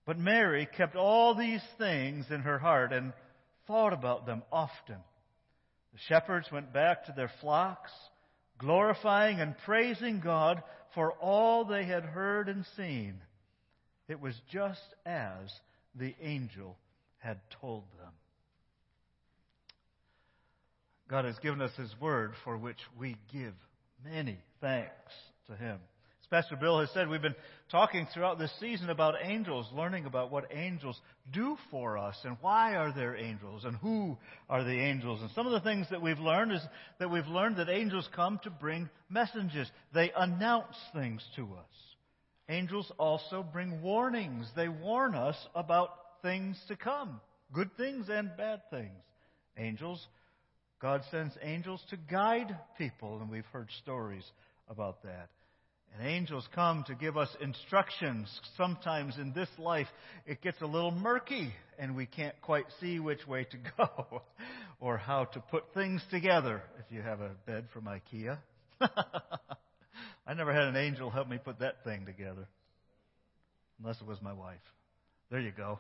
[0.09, 3.13] But Mary kept all these things in her heart and
[3.67, 4.97] thought about them often.
[5.93, 7.93] The shepherds went back to their flocks,
[8.57, 10.63] glorifying and praising God
[10.95, 13.21] for all they had heard and seen.
[14.09, 15.53] It was just as
[15.95, 16.79] the angel
[17.19, 18.13] had told them.
[21.11, 23.53] God has given us His word for which we give
[24.03, 25.13] many thanks
[25.49, 25.81] to Him.
[26.31, 27.35] Pastor Bill has said, we've been
[27.71, 31.01] talking throughout this season about angels, learning about what angels
[31.33, 34.19] do for us and why are there angels and who
[34.51, 35.23] are the angels.
[35.23, 36.61] And some of the things that we've learned is
[36.99, 39.71] that we've learned that angels come to bring messages.
[39.95, 41.97] They announce things to us.
[42.51, 44.51] Angels also bring warnings.
[44.55, 47.23] They warn us about things to come,
[47.55, 49.03] good things and bad things.
[49.57, 50.07] Angels,
[50.81, 54.25] God sends angels to guide people, and we've heard stories
[54.69, 55.29] about that.
[55.97, 58.29] And angels come to give us instructions.
[58.57, 59.89] Sometimes in this life,
[60.27, 64.23] it gets a little murky and we can't quite see which way to go
[64.81, 68.39] or how to put things together if you have a bed from IKEA.
[68.81, 72.47] I never had an angel help me put that thing together.
[73.81, 74.57] Unless it was my wife.
[75.31, 75.79] There you go.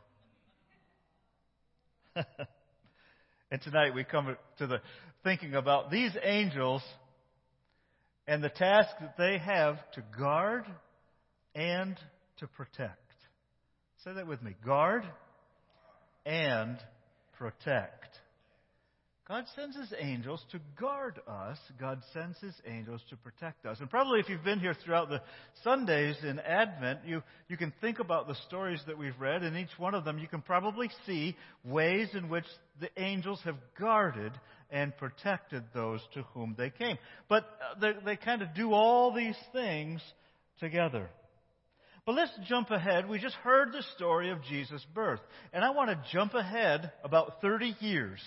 [3.51, 4.81] and tonight we come to the
[5.25, 6.83] thinking about these angels
[8.29, 10.65] and the task that they have to guard
[11.55, 11.99] and
[12.39, 12.93] to protect.
[14.05, 15.03] Say that with me guard
[16.27, 16.77] and
[17.39, 18.19] protect.
[19.27, 21.59] God sends his angels to guard us.
[21.79, 23.79] God sends his angels to protect us.
[23.81, 25.21] And probably if you've been here throughout the
[25.65, 29.43] Sundays in Advent, you, you can think about the stories that we've read.
[29.43, 32.47] In each one of them, you can probably see ways in which
[32.81, 34.33] the angels have guarded
[34.71, 36.99] and protected those to whom they came.
[37.29, 40.01] But uh, they, they kind of do all these things
[40.61, 41.09] together.
[42.05, 43.09] But let's jump ahead.
[43.09, 45.21] We just heard the story of Jesus' birth.
[45.53, 48.21] And I want to jump ahead about 30 years.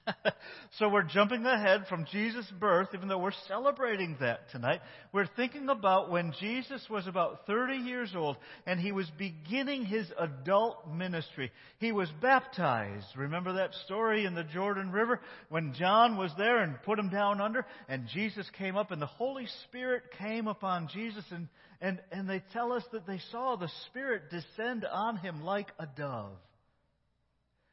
[0.78, 4.80] so we're jumping ahead from Jesus' birth, even though we're celebrating that tonight.
[5.12, 8.36] We're thinking about when Jesus was about 30 years old
[8.66, 11.50] and he was beginning his adult ministry.
[11.78, 13.06] He was baptized.
[13.16, 17.40] Remember that story in the Jordan River when John was there and put him down
[17.40, 21.48] under and Jesus came up and the Holy Spirit came upon Jesus and,
[21.80, 25.86] and, and they tell us that they saw the Spirit descend on him like a
[25.86, 26.36] dove.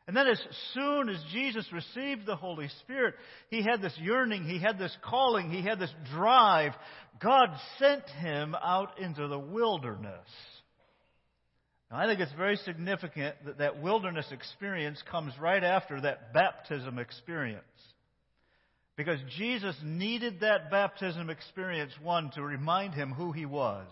[0.09, 0.41] And then, as
[0.73, 3.13] soon as Jesus received the Holy Spirit,
[3.51, 6.71] he had this yearning, he had this calling, he had this drive.
[7.21, 10.27] God sent him out into the wilderness.
[11.91, 16.97] Now, I think it's very significant that that wilderness experience comes right after that baptism
[16.97, 17.61] experience.
[18.97, 23.85] Because Jesus needed that baptism experience, one, to remind him who he was.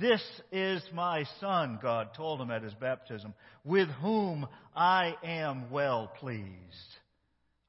[0.00, 3.34] This is my Son, God told him at his baptism,
[3.64, 6.50] with whom I am well pleased.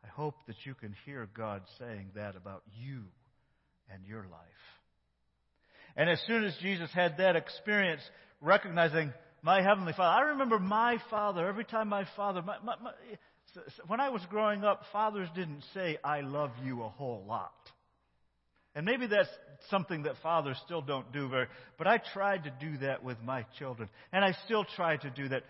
[0.04, 3.04] I hope that you can hear God saying that about you
[3.94, 4.42] and your life.
[5.96, 8.02] And as soon as Jesus had that experience,
[8.42, 9.14] recognizing
[9.44, 12.92] my Heavenly Father, I remember my Father, every time my Father, my, my, my,
[13.88, 17.54] when I was growing up, fathers didn't say, I love you a whole lot.
[18.76, 19.30] And maybe that's
[19.70, 21.48] something that fathers still don't do very,
[21.78, 23.90] but I tried to do that with my children.
[24.12, 25.44] And I still try to do that.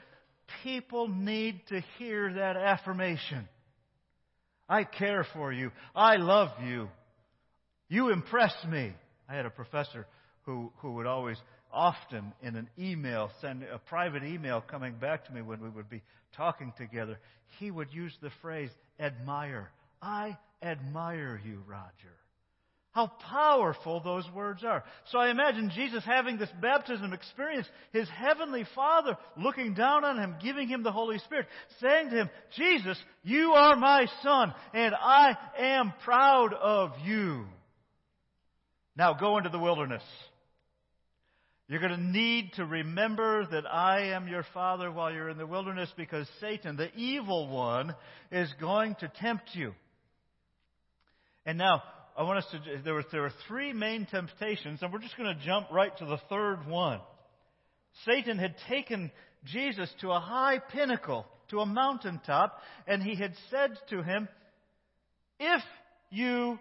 [0.64, 3.48] People need to hear that affirmation.
[4.70, 5.72] I care for you.
[5.96, 6.90] I love you.
[7.90, 8.94] You impress me.
[9.30, 10.06] I had a professor
[10.44, 11.38] who, who would always,
[11.72, 15.90] often in an email, send a private email coming back to me when we would
[15.90, 16.02] be
[16.36, 17.18] talking together.
[17.60, 19.70] He would use the phrase, admire.
[20.02, 22.16] I admire you, Roger.
[22.98, 24.84] How powerful those words are.
[25.12, 30.34] So I imagine Jesus having this baptism experience, his heavenly Father looking down on him,
[30.42, 31.46] giving him the Holy Spirit,
[31.80, 37.46] saying to him, Jesus, you are my son, and I am proud of you.
[38.96, 40.02] Now go into the wilderness.
[41.68, 45.46] You're going to need to remember that I am your father while you're in the
[45.46, 47.94] wilderness because Satan, the evil one,
[48.32, 49.74] is going to tempt you.
[51.46, 51.84] And now,
[52.18, 55.38] I want us to, there were, there were three main temptations, and we're just going
[55.38, 57.00] to jump right to the third one.
[58.06, 59.12] Satan had taken
[59.46, 64.28] Jesus to a high pinnacle, to a mountaintop, and he had said to him,
[65.40, 65.62] If
[66.10, 66.58] you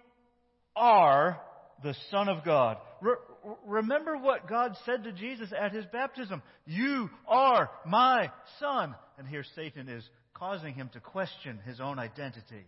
[0.77, 1.41] are
[1.83, 2.77] the Son of God.
[3.01, 3.17] Re-
[3.65, 6.43] remember what God said to Jesus at his baptism.
[6.67, 8.31] You are my
[8.61, 8.95] Son.
[9.17, 10.05] And here Satan is
[10.35, 12.67] causing him to question his own identity.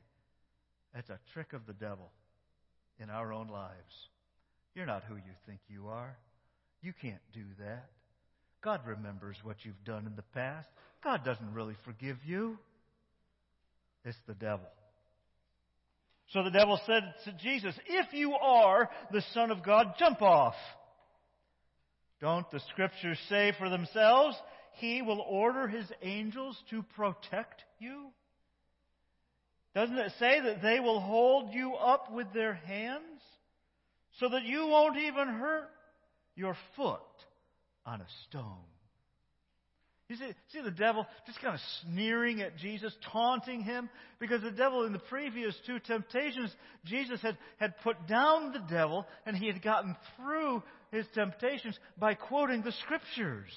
[0.95, 2.11] That's a trick of the devil
[3.01, 3.94] in our own lives.
[4.74, 6.16] You're not who you think you are.
[6.82, 7.90] You can't do that.
[8.62, 10.68] God remembers what you've done in the past.
[11.03, 12.59] God doesn't really forgive you.
[14.05, 14.66] It's the devil.
[16.32, 20.55] So the devil said to Jesus, If you are the Son of God, jump off.
[22.20, 24.36] Don't the scriptures say for themselves,
[24.74, 28.09] He will order His angels to protect you?
[29.79, 33.22] Doesn't it say that they will hold you up with their hands
[34.18, 35.70] so that you won't even hurt
[36.35, 36.99] your foot
[37.87, 38.66] on a stone?
[40.09, 44.51] You see, see the devil just kind of sneering at Jesus, taunting him, because the
[44.51, 46.51] devil in the previous two temptations,
[46.85, 50.61] Jesus had, had put down the devil and he had gotten through
[50.91, 53.53] his temptations by quoting the scriptures.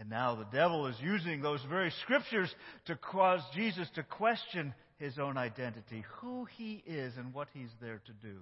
[0.00, 2.52] And now the devil is using those very scriptures
[2.86, 8.00] to cause Jesus to question his own identity, who he is and what he's there
[8.06, 8.36] to do.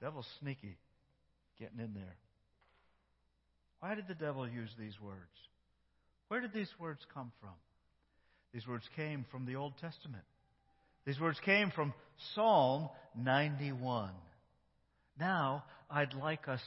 [0.00, 0.76] Devil's sneaky,
[1.58, 2.16] getting in there.
[3.80, 5.18] Why did the devil use these words?
[6.28, 7.54] Where did these words come from?
[8.52, 10.24] These words came from the Old Testament.
[11.04, 11.94] These words came from
[12.34, 14.10] Psalm 91.
[15.18, 16.60] Now, I'd like us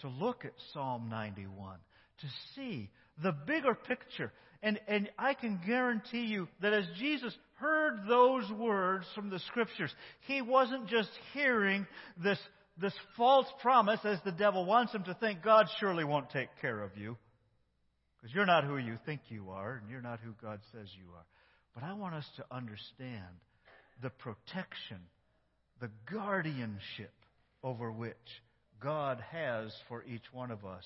[0.00, 1.76] to look at Psalm 91
[2.20, 2.90] to see
[3.22, 4.32] the bigger picture.
[4.62, 9.94] And, and I can guarantee you that as Jesus heard those words from the Scriptures,
[10.26, 11.86] he wasn't just hearing
[12.22, 12.38] this,
[12.80, 16.82] this false promise as the devil wants him to think God surely won't take care
[16.82, 17.16] of you.
[18.20, 21.12] Because you're not who you think you are, and you're not who God says you
[21.14, 21.24] are.
[21.72, 23.22] But I want us to understand
[24.02, 24.98] the protection,
[25.80, 27.12] the guardianship
[27.62, 28.16] over which
[28.80, 30.84] God has for each one of us.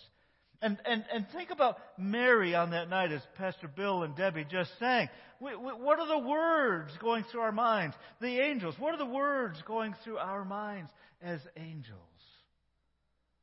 [0.62, 4.70] And, and, and think about Mary on that night, as Pastor Bill and Debbie just
[4.78, 5.08] sang.
[5.40, 7.96] What are the words going through our minds?
[8.20, 8.76] The angels.
[8.78, 10.88] What are the words going through our minds
[11.20, 11.98] as angels?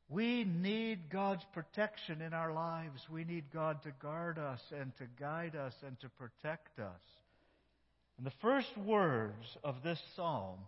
[0.08, 3.00] We need God's protection in our lives.
[3.12, 7.00] We need God to guard us and to guide us and to protect us.
[8.16, 10.58] And the first words of this psalm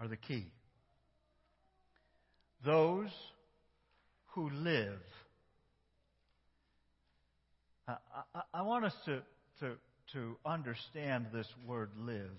[0.00, 0.46] are the key.
[2.64, 3.10] Those
[4.28, 5.00] who live.
[7.88, 9.22] I, I, want us to,
[9.60, 9.72] to,
[10.12, 12.30] to understand this word live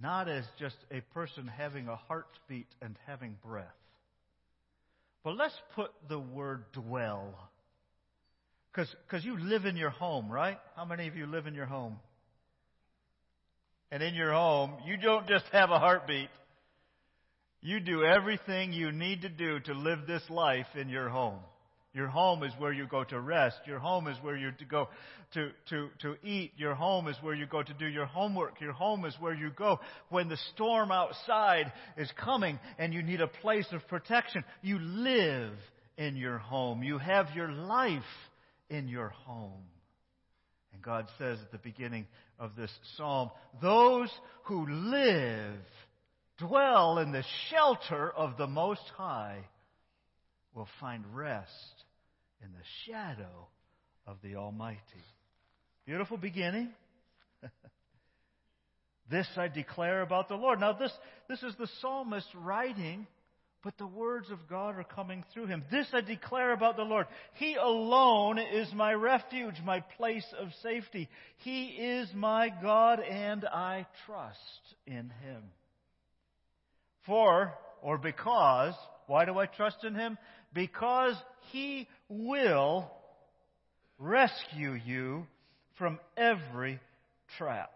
[0.00, 3.66] not as just a person having a heartbeat and having breath
[5.28, 7.34] but let's put the word dwell.
[8.72, 10.58] Because you live in your home, right?
[10.76, 11.96] How many of you live in your home?
[13.90, 16.28] And in your home, you don't just have a heartbeat.
[17.60, 21.40] You do everything you need to do to live this life in your home.
[21.98, 23.56] Your home is where you go to rest.
[23.66, 24.88] Your home is where you to go
[25.34, 26.52] to, to, to eat.
[26.56, 28.60] Your home is where you go to do your homework.
[28.60, 33.20] Your home is where you go when the storm outside is coming and you need
[33.20, 34.44] a place of protection.
[34.62, 35.54] You live
[35.96, 36.84] in your home.
[36.84, 38.02] You have your life
[38.70, 39.64] in your home.
[40.72, 42.06] And God says at the beginning
[42.38, 44.08] of this psalm, those
[44.44, 45.58] who live,
[46.38, 49.40] dwell in the shelter of the Most High
[50.54, 51.84] will find rest
[52.44, 53.48] in the shadow
[54.06, 54.80] of the Almighty.
[55.86, 56.70] Beautiful beginning.
[59.10, 60.60] this I declare about the Lord.
[60.60, 60.92] Now, this,
[61.28, 63.06] this is the psalmist writing,
[63.64, 65.64] but the words of God are coming through him.
[65.70, 67.06] This I declare about the Lord.
[67.34, 71.08] He alone is my refuge, my place of safety.
[71.38, 74.38] He is my God, and I trust
[74.86, 75.42] in him.
[77.06, 78.74] For, or because,
[79.06, 80.18] why do I trust in him?
[80.58, 81.14] Because
[81.52, 82.90] he will
[83.96, 85.24] rescue you
[85.76, 86.80] from every
[87.36, 87.70] trap.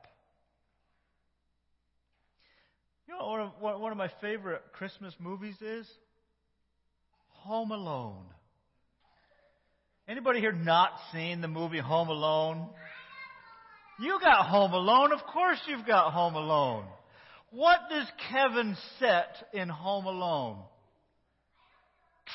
[3.07, 5.87] You know, one of, one of my favorite Christmas movies is
[7.45, 8.25] Home Alone.
[10.09, 12.67] Anybody here not seen the movie Home Alone?
[14.01, 15.13] You got Home Alone.
[15.13, 16.87] Of course you've got Home Alone.
[17.53, 20.65] What does Kevin set in Home Alone?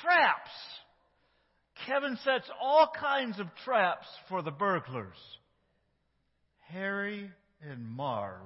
[0.01, 0.51] Traps.
[1.85, 5.17] Kevin sets all kinds of traps for the burglars.
[6.69, 7.29] Harry
[7.61, 8.41] and Marv.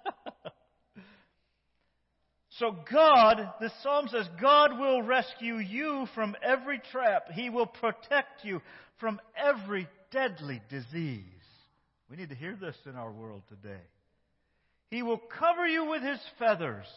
[2.49, 7.31] so God, the psalm says, God will rescue you from every trap.
[7.31, 8.61] He will protect you
[8.99, 11.23] from every deadly disease.
[12.09, 13.81] We need to hear this in our world today.
[14.89, 16.87] He will cover you with his feathers.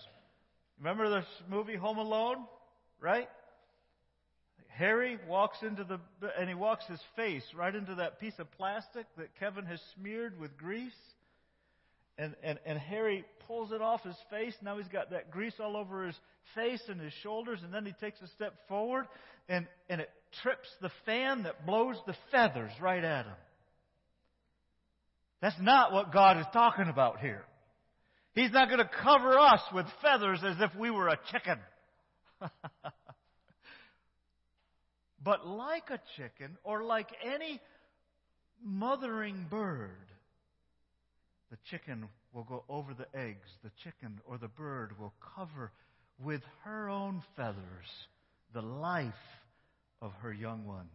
[0.82, 2.38] Remember this movie Home Alone?
[3.00, 3.28] Right?
[4.68, 6.00] Harry walks into the,
[6.36, 10.40] and he walks his face right into that piece of plastic that Kevin has smeared
[10.40, 10.90] with grease.
[12.18, 14.54] And, and, and Harry pulls it off his face.
[14.60, 16.16] Now he's got that grease all over his
[16.56, 17.60] face and his shoulders.
[17.62, 19.06] And then he takes a step forward
[19.48, 20.10] and, and it
[20.42, 23.34] trips the fan that blows the feathers right at him.
[25.40, 27.44] That's not what God is talking about here.
[28.34, 31.58] He's not going to cover us with feathers as if we were a chicken.
[35.22, 37.60] but like a chicken, or like any
[38.64, 39.90] mothering bird,
[41.50, 43.48] the chicken will go over the eggs.
[43.62, 45.70] The chicken or the bird will cover
[46.22, 47.58] with her own feathers
[48.54, 49.12] the life
[50.00, 50.88] of her young ones.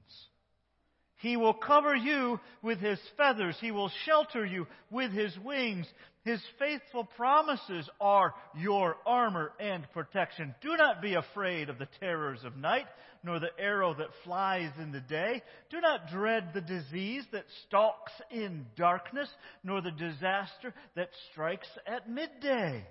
[1.17, 3.57] He will cover you with his feathers.
[3.59, 5.87] He will shelter you with his wings.
[6.27, 10.53] His faithful promises are your armor and protection.
[10.59, 12.87] Do not be afraid of the terrors of night,
[13.23, 15.41] nor the arrow that flies in the day.
[15.69, 19.29] Do not dread the disease that stalks in darkness,
[19.63, 22.85] nor the disaster that strikes at midday.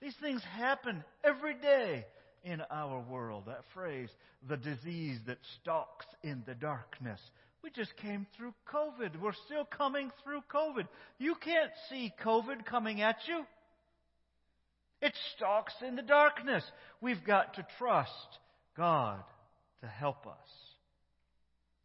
[0.00, 2.06] These things happen every day
[2.44, 3.46] in our world.
[3.48, 4.10] That phrase,
[4.48, 7.20] the disease that stalks in the darkness.
[7.62, 9.20] We just came through COVID.
[9.20, 10.86] We're still coming through COVID.
[11.18, 13.44] You can't see COVID coming at you.
[15.00, 16.64] It stalks in the darkness.
[17.00, 18.38] We've got to trust
[18.76, 19.22] God
[19.80, 20.34] to help us.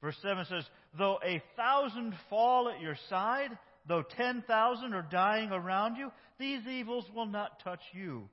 [0.01, 0.65] Verse 7 says,
[0.97, 3.57] Though a thousand fall at your side,
[3.87, 8.29] though ten thousand are dying around you, these evils will not touch you.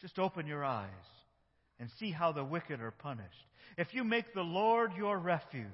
[0.00, 0.88] Just open your eyes
[1.80, 3.30] and see how the wicked are punished.
[3.76, 5.64] If you make the Lord your refuge,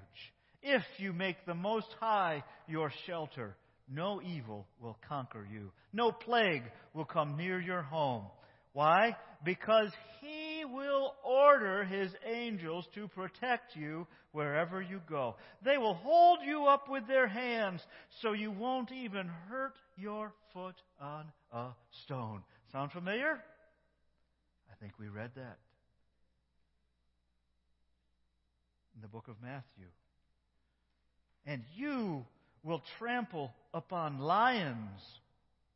[0.62, 3.56] if you make the Most High your shelter,
[3.88, 5.72] no evil will conquer you.
[5.92, 6.62] No plague
[6.94, 8.24] will come near your home.
[8.72, 9.16] Why?
[9.44, 9.90] Because
[10.20, 15.36] He will order His angels to protect you wherever you go.
[15.64, 17.80] They will hold you up with their hands
[18.22, 21.68] so you won't even hurt your foot on a
[22.04, 22.42] stone.
[22.70, 23.42] Sound familiar?
[24.70, 25.58] I think we read that.
[28.94, 29.86] in the book of Matthew.
[31.46, 32.24] And you
[32.62, 35.00] will trample upon lions,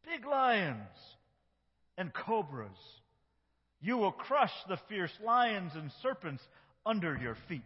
[0.05, 0.99] big lions,
[1.99, 2.71] and cobras.
[3.81, 6.43] You will crush the fierce lions and serpents
[6.85, 7.63] under your feet.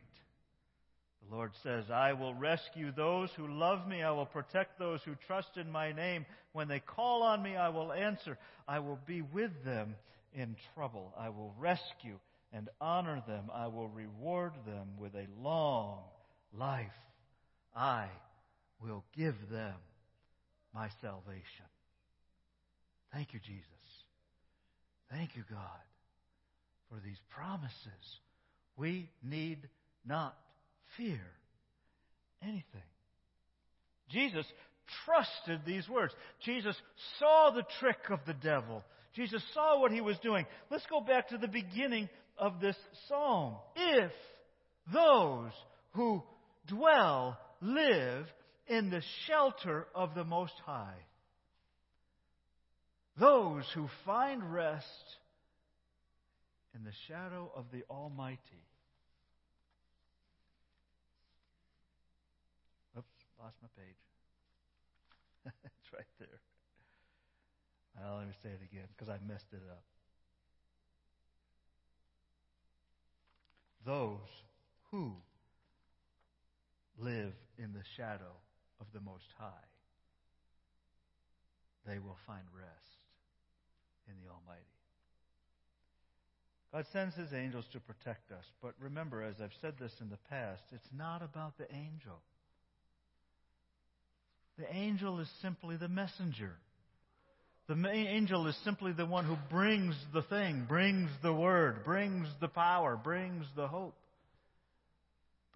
[1.29, 4.03] The Lord says, I will rescue those who love me.
[4.03, 6.27] I will protect those who trust in my name.
[6.53, 8.37] When they call on me, I will answer.
[8.67, 9.95] I will be with them
[10.35, 11.13] in trouble.
[11.19, 12.19] I will rescue
[12.53, 13.45] and honor them.
[13.55, 15.99] I will reward them with a long
[16.59, 16.89] life.
[17.75, 18.07] I
[18.83, 19.75] will give them
[20.75, 21.67] my salvation.
[23.13, 23.65] Thank you, Jesus.
[25.11, 25.59] Thank you, God,
[26.89, 28.21] for these promises
[28.77, 29.69] We need
[30.07, 30.35] not
[30.97, 31.21] fear
[32.43, 32.65] anything.
[34.11, 34.47] Jesus
[35.05, 36.15] trusted these words.
[36.45, 36.75] Jesus
[37.19, 38.83] saw the trick of the devil.
[39.15, 40.47] Jesus saw what he was doing.
[40.71, 42.09] Let's go back to the beginning
[42.39, 42.77] of this
[43.09, 43.57] psalm.
[43.77, 44.13] If
[44.93, 45.53] those
[45.93, 46.23] who
[46.67, 48.27] dwell, live
[48.67, 51.07] in the shelter of the Most High,
[53.19, 54.87] those who find rest
[56.75, 58.39] in the shadow of the Almighty.
[62.97, 63.07] Oops,
[63.39, 63.97] lost my page.
[65.65, 66.41] it's right there.
[68.01, 69.83] Well, let me say it again because I messed it up.
[73.85, 74.19] Those
[74.91, 75.13] who
[76.99, 77.33] live
[77.63, 78.33] in the shadow
[78.81, 79.69] of the Most High,
[81.87, 83.01] they will find rest
[84.09, 84.65] in the Almighty.
[86.73, 90.19] God sends His angels to protect us, but remember, as I've said this in the
[90.29, 92.21] past, it's not about the angel.
[94.59, 96.53] The angel is simply the messenger.
[97.67, 102.49] The angel is simply the one who brings the thing, brings the word, brings the
[102.49, 103.95] power, brings the hope.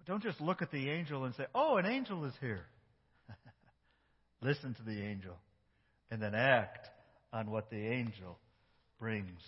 [0.05, 2.65] Don't just look at the angel and say, oh, an angel is here.
[4.41, 5.35] Listen to the angel
[6.11, 6.87] and then act
[7.33, 8.37] on what the angel
[8.99, 9.41] brings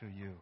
[0.00, 0.32] to you.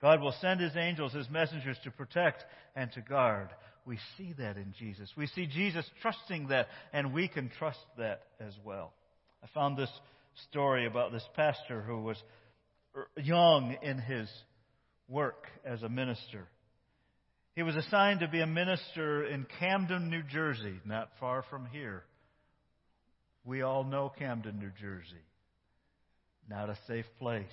[0.00, 2.44] God will send his angels, his messengers, to protect
[2.76, 3.48] and to guard.
[3.86, 5.10] We see that in Jesus.
[5.16, 8.92] We see Jesus trusting that, and we can trust that as well.
[9.42, 9.90] I found this
[10.50, 12.22] story about this pastor who was
[12.94, 14.28] er, young in his
[15.08, 16.46] work as a minister.
[17.54, 22.02] He was assigned to be a minister in Camden, New Jersey, not far from here.
[23.44, 25.22] We all know Camden, New Jersey.
[26.48, 27.44] Not a safe place.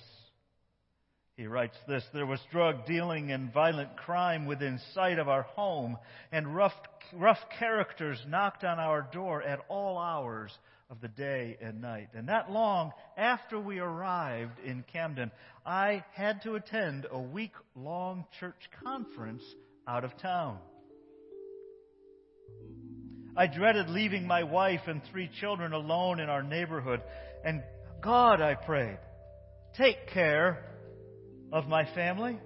[1.36, 5.96] He writes this There was drug dealing and violent crime within sight of our home,
[6.32, 6.74] and rough,
[7.12, 10.50] rough characters knocked on our door at all hours
[10.90, 12.08] of the day and night.
[12.14, 15.30] And not long after we arrived in Camden,
[15.64, 19.44] I had to attend a week long church conference
[19.86, 20.58] out of town.
[23.36, 27.00] I dreaded leaving my wife and three children alone in our neighborhood.
[27.44, 27.62] And
[28.02, 28.98] God, I prayed,
[29.76, 30.64] take care
[31.52, 32.38] of my family.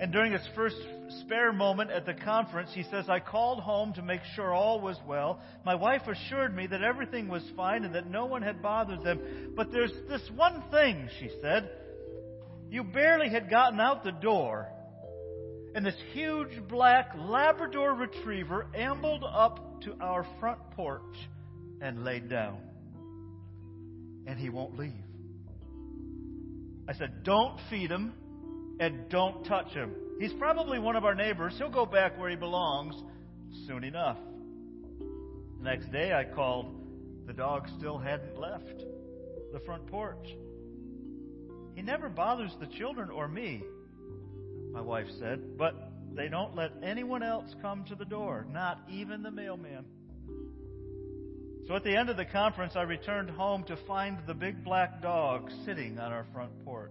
[0.00, 0.76] And during his first
[1.20, 4.96] spare moment at the conference, he says, I called home to make sure all was
[5.06, 5.40] well.
[5.66, 9.52] My wife assured me that everything was fine and that no one had bothered them.
[9.56, 11.68] But there's this one thing, she said.
[12.70, 14.68] You barely had gotten out the door,
[15.74, 21.02] and this huge black Labrador retriever ambled up to our front porch
[21.80, 22.58] and laid down.
[24.26, 24.92] And he won't leave.
[26.88, 28.12] I said, Don't feed him
[28.80, 29.92] and don't touch him.
[30.18, 31.54] He's probably one of our neighbors.
[31.58, 32.94] He'll go back where he belongs
[33.66, 34.18] soon enough.
[34.98, 36.74] The next day I called.
[37.26, 38.84] The dog still hadn't left
[39.52, 40.26] the front porch.
[41.74, 43.62] He never bothers the children or me,
[44.72, 45.74] my wife said, but
[46.14, 49.84] they don't let anyone else come to the door, not even the mailman.
[51.66, 55.02] So at the end of the conference, I returned home to find the big black
[55.02, 56.90] dog sitting on our front porch.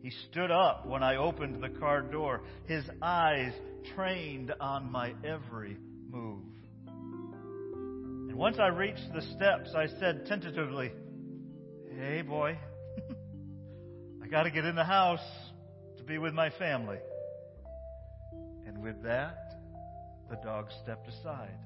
[0.00, 3.52] He stood up when I opened the car door, his eyes
[3.94, 5.76] trained on my every
[6.10, 6.44] move.
[6.86, 10.92] And once I reached the steps, I said tentatively,
[11.96, 12.58] Hey, boy,
[14.22, 15.20] I got to get in the house
[16.04, 16.98] to be with my family.
[18.66, 19.54] And with that,
[20.28, 21.58] the dog stepped aside.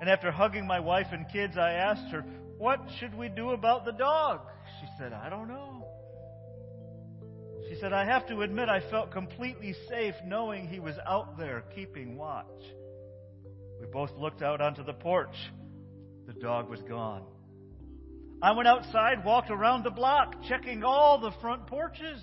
[0.00, 2.24] And after hugging my wife and kids, I asked her,
[2.58, 4.40] What should we do about the dog?
[4.80, 5.86] She said, I don't know.
[7.68, 11.64] She said, I have to admit I felt completely safe knowing he was out there
[11.74, 12.46] keeping watch.
[13.80, 15.36] We both looked out onto the porch.
[16.26, 17.24] The dog was gone.
[18.42, 22.20] I went outside, walked around the block, checking all the front porches.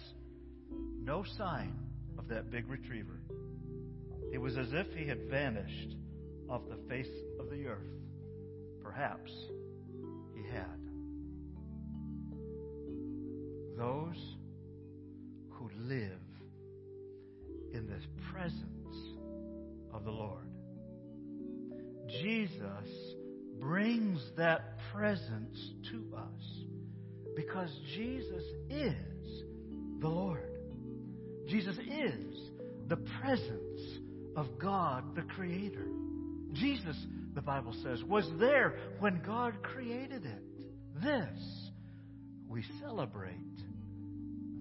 [1.07, 1.73] No sign
[2.19, 3.21] of that big retriever.
[4.33, 5.95] It was as if he had vanished
[6.49, 7.07] off the face
[7.39, 7.87] of the earth.
[8.83, 9.31] Perhaps
[10.35, 10.81] he had.
[13.77, 14.35] Those
[15.51, 16.19] who live
[17.71, 18.01] in the
[18.33, 18.97] presence
[19.93, 20.49] of the Lord.
[22.21, 23.15] Jesus
[23.61, 25.57] brings that presence
[25.89, 26.65] to us
[27.33, 29.43] because Jesus is
[30.01, 30.56] the Lord.
[31.47, 32.37] Jesus is
[32.87, 33.81] the presence
[34.35, 35.87] of God the Creator.
[36.53, 36.95] Jesus,
[37.35, 40.43] the Bible says, was there when God created it.
[41.01, 41.69] This
[42.49, 43.35] we celebrate.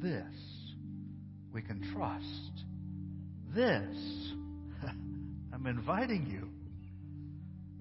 [0.00, 0.22] This
[1.52, 2.64] we can trust.
[3.54, 4.32] This,
[5.52, 6.48] I'm inviting you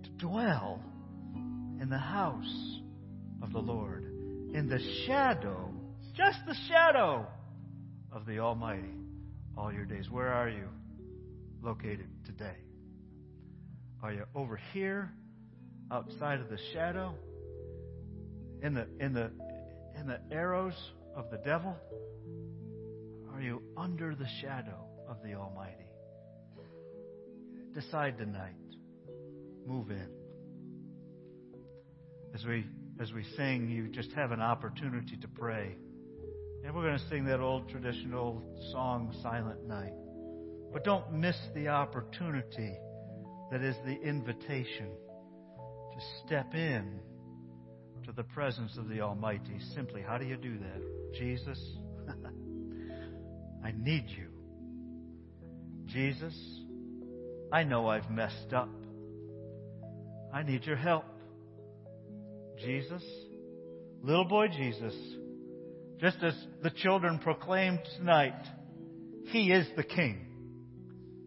[0.04, 0.82] to dwell
[1.82, 2.80] in the house
[3.42, 4.06] of the Lord,
[4.54, 5.74] in the shadow,
[6.16, 7.28] just the shadow
[8.16, 8.96] of the Almighty
[9.58, 10.10] all your days.
[10.10, 10.70] Where are you
[11.62, 12.56] located today?
[14.02, 15.12] Are you over here,
[15.92, 17.14] outside of the shadow,
[18.62, 19.32] in the in the
[20.00, 20.74] in the arrows
[21.16, 21.76] of the devil?
[23.34, 25.90] Are you under the shadow of the Almighty?
[27.74, 28.54] Decide tonight.
[29.68, 30.08] Move in.
[32.34, 32.66] As we
[33.02, 35.76] as we sing, you just have an opportunity to pray.
[36.66, 38.42] And we're going to sing that old traditional
[38.72, 39.94] song, Silent Night.
[40.74, 42.76] But don't miss the opportunity
[43.52, 47.00] that is the invitation to step in
[48.04, 49.60] to the presence of the Almighty.
[49.76, 51.14] Simply, how do you do that?
[51.20, 51.60] Jesus,
[53.64, 54.30] I need you.
[55.86, 56.36] Jesus,
[57.52, 58.70] I know I've messed up.
[60.34, 61.06] I need your help.
[62.58, 63.04] Jesus,
[64.02, 64.96] little boy Jesus,
[66.00, 68.42] just as the children proclaimed tonight,
[69.28, 70.26] He is the King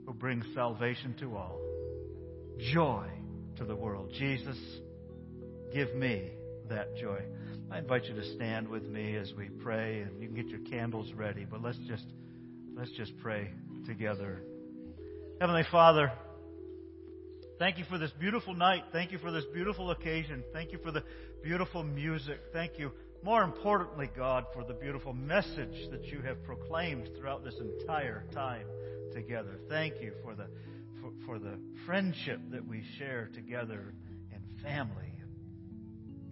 [0.07, 1.61] who brings salvation to all,
[2.73, 3.07] joy
[3.57, 4.13] to the world.
[4.19, 4.57] Jesus,
[5.73, 6.31] give me
[6.69, 7.21] that joy.
[7.71, 10.61] I invite you to stand with me as we pray, and you can get your
[10.61, 11.45] candles ready.
[11.45, 12.07] But let's just
[12.75, 13.51] let's just pray
[13.87, 14.43] together.
[15.41, 16.11] Heavenly Father,
[17.59, 18.85] thank you for this beautiful night.
[18.93, 20.43] Thank you for this beautiful occasion.
[20.53, 21.03] Thank you for the
[21.43, 22.39] beautiful music.
[22.53, 22.91] Thank you,
[23.23, 28.67] more importantly, God, for the beautiful message that you have proclaimed throughout this entire time
[29.13, 29.59] together.
[29.69, 30.47] Thank you for the
[31.01, 33.95] for, for the friendship that we share together
[34.33, 35.09] and family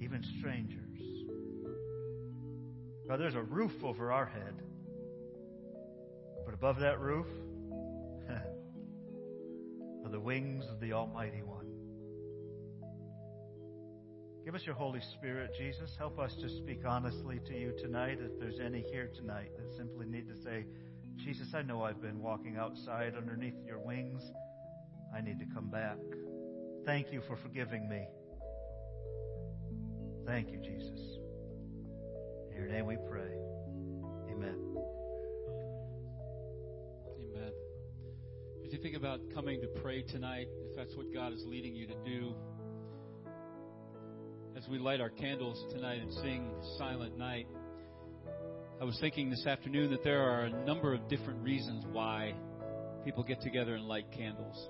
[0.00, 0.82] even strangers.
[3.08, 4.62] God, there's a roof over our head.
[6.44, 7.26] But above that roof
[10.04, 11.65] are the wings of the Almighty One.
[14.46, 15.90] Give us your Holy Spirit, Jesus.
[15.98, 18.18] Help us to speak honestly to you tonight.
[18.20, 20.66] If there's any here tonight that simply need to say,
[21.16, 24.22] Jesus, I know I've been walking outside underneath your wings.
[25.12, 25.96] I need to come back.
[26.84, 28.06] Thank you for forgiving me.
[30.24, 31.18] Thank you, Jesus.
[32.52, 33.32] In your name we pray.
[34.30, 34.76] Amen.
[37.18, 37.52] Amen.
[38.64, 41.88] As you think about coming to pray tonight, if that's what God is leading you
[41.88, 42.32] to do,
[44.66, 47.46] as we light our candles tonight and sing Silent Night,
[48.80, 52.34] I was thinking this afternoon that there are a number of different reasons why
[53.04, 54.68] people get together and light candles.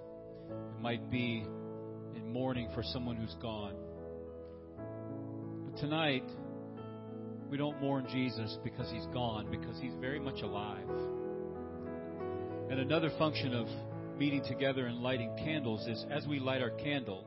[0.50, 1.46] It might be
[2.14, 3.74] in mourning for someone who's gone
[5.64, 6.24] But tonight,
[7.50, 10.88] we don't mourn Jesus because he's gone, because he's very much alive.
[12.70, 13.66] And another function of
[14.18, 17.24] meeting together and lighting candles is as we light our candle,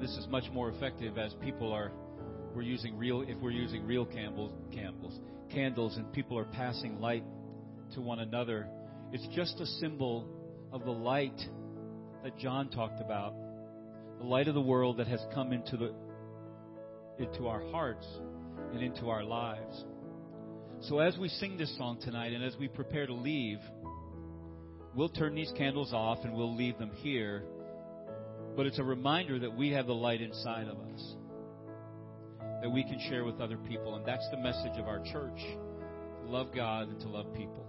[0.00, 1.92] this is much more effective as people are
[2.54, 5.18] we're using real if we're using real candles candles
[5.50, 7.24] candles and people are passing light
[7.94, 8.66] to one another
[9.12, 10.26] it's just a symbol
[10.72, 11.38] of the light
[12.22, 13.34] that John talked about
[14.18, 15.94] the light of the world that has come into the
[17.18, 18.06] into our hearts
[18.72, 19.84] and into our lives.
[20.82, 23.58] So as we sing this song tonight and as we prepare to leave,
[24.94, 27.44] we'll turn these candles off and we'll leave them here.
[28.56, 31.14] But it's a reminder that we have the light inside of us
[32.62, 33.94] that we can share with other people.
[33.96, 35.40] And that's the message of our church
[36.26, 37.66] love God and to love people.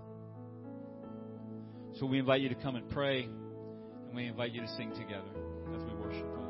[2.00, 5.32] So we invite you to come and pray, and we invite you to sing together
[5.76, 6.41] as we worship.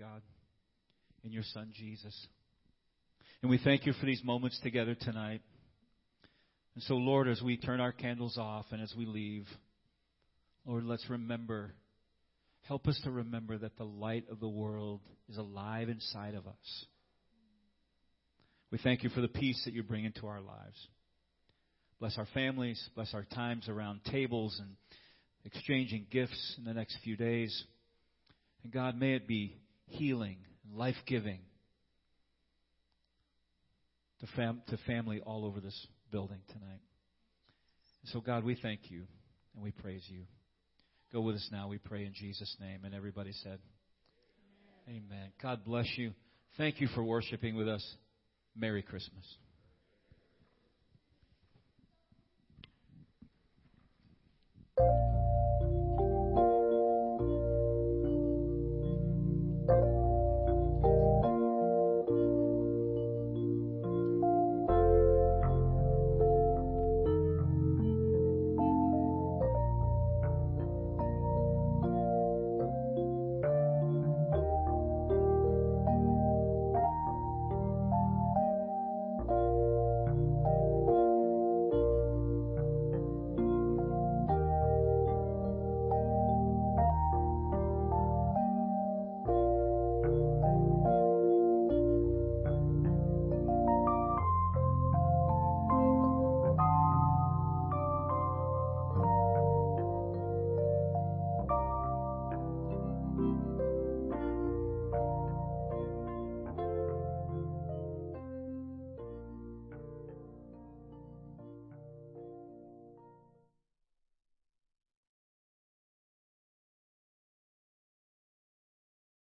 [0.00, 0.22] God,
[1.24, 2.26] in your Son, Jesus.
[3.42, 5.42] And we thank you for these moments together tonight.
[6.74, 9.44] And so, Lord, as we turn our candles off and as we leave,
[10.64, 11.74] Lord, let's remember,
[12.62, 16.86] help us to remember that the light of the world is alive inside of us.
[18.70, 20.88] We thank you for the peace that you bring into our lives.
[21.98, 24.76] Bless our families, bless our times around tables and
[25.44, 27.64] exchanging gifts in the next few days.
[28.64, 29.58] And God, may it be
[29.90, 30.38] healing,
[30.72, 31.40] life giving
[34.20, 36.80] to, fam- to family all over this building tonight.
[38.06, 39.04] So, God, we thank you
[39.54, 40.22] and we praise you.
[41.12, 42.84] Go with us now, we pray in Jesus' name.
[42.84, 43.58] And everybody said,
[44.88, 45.04] Amen.
[45.10, 45.32] Amen.
[45.42, 46.12] God bless you.
[46.56, 47.84] Thank you for worshiping with us.
[48.56, 49.24] Merry Christmas.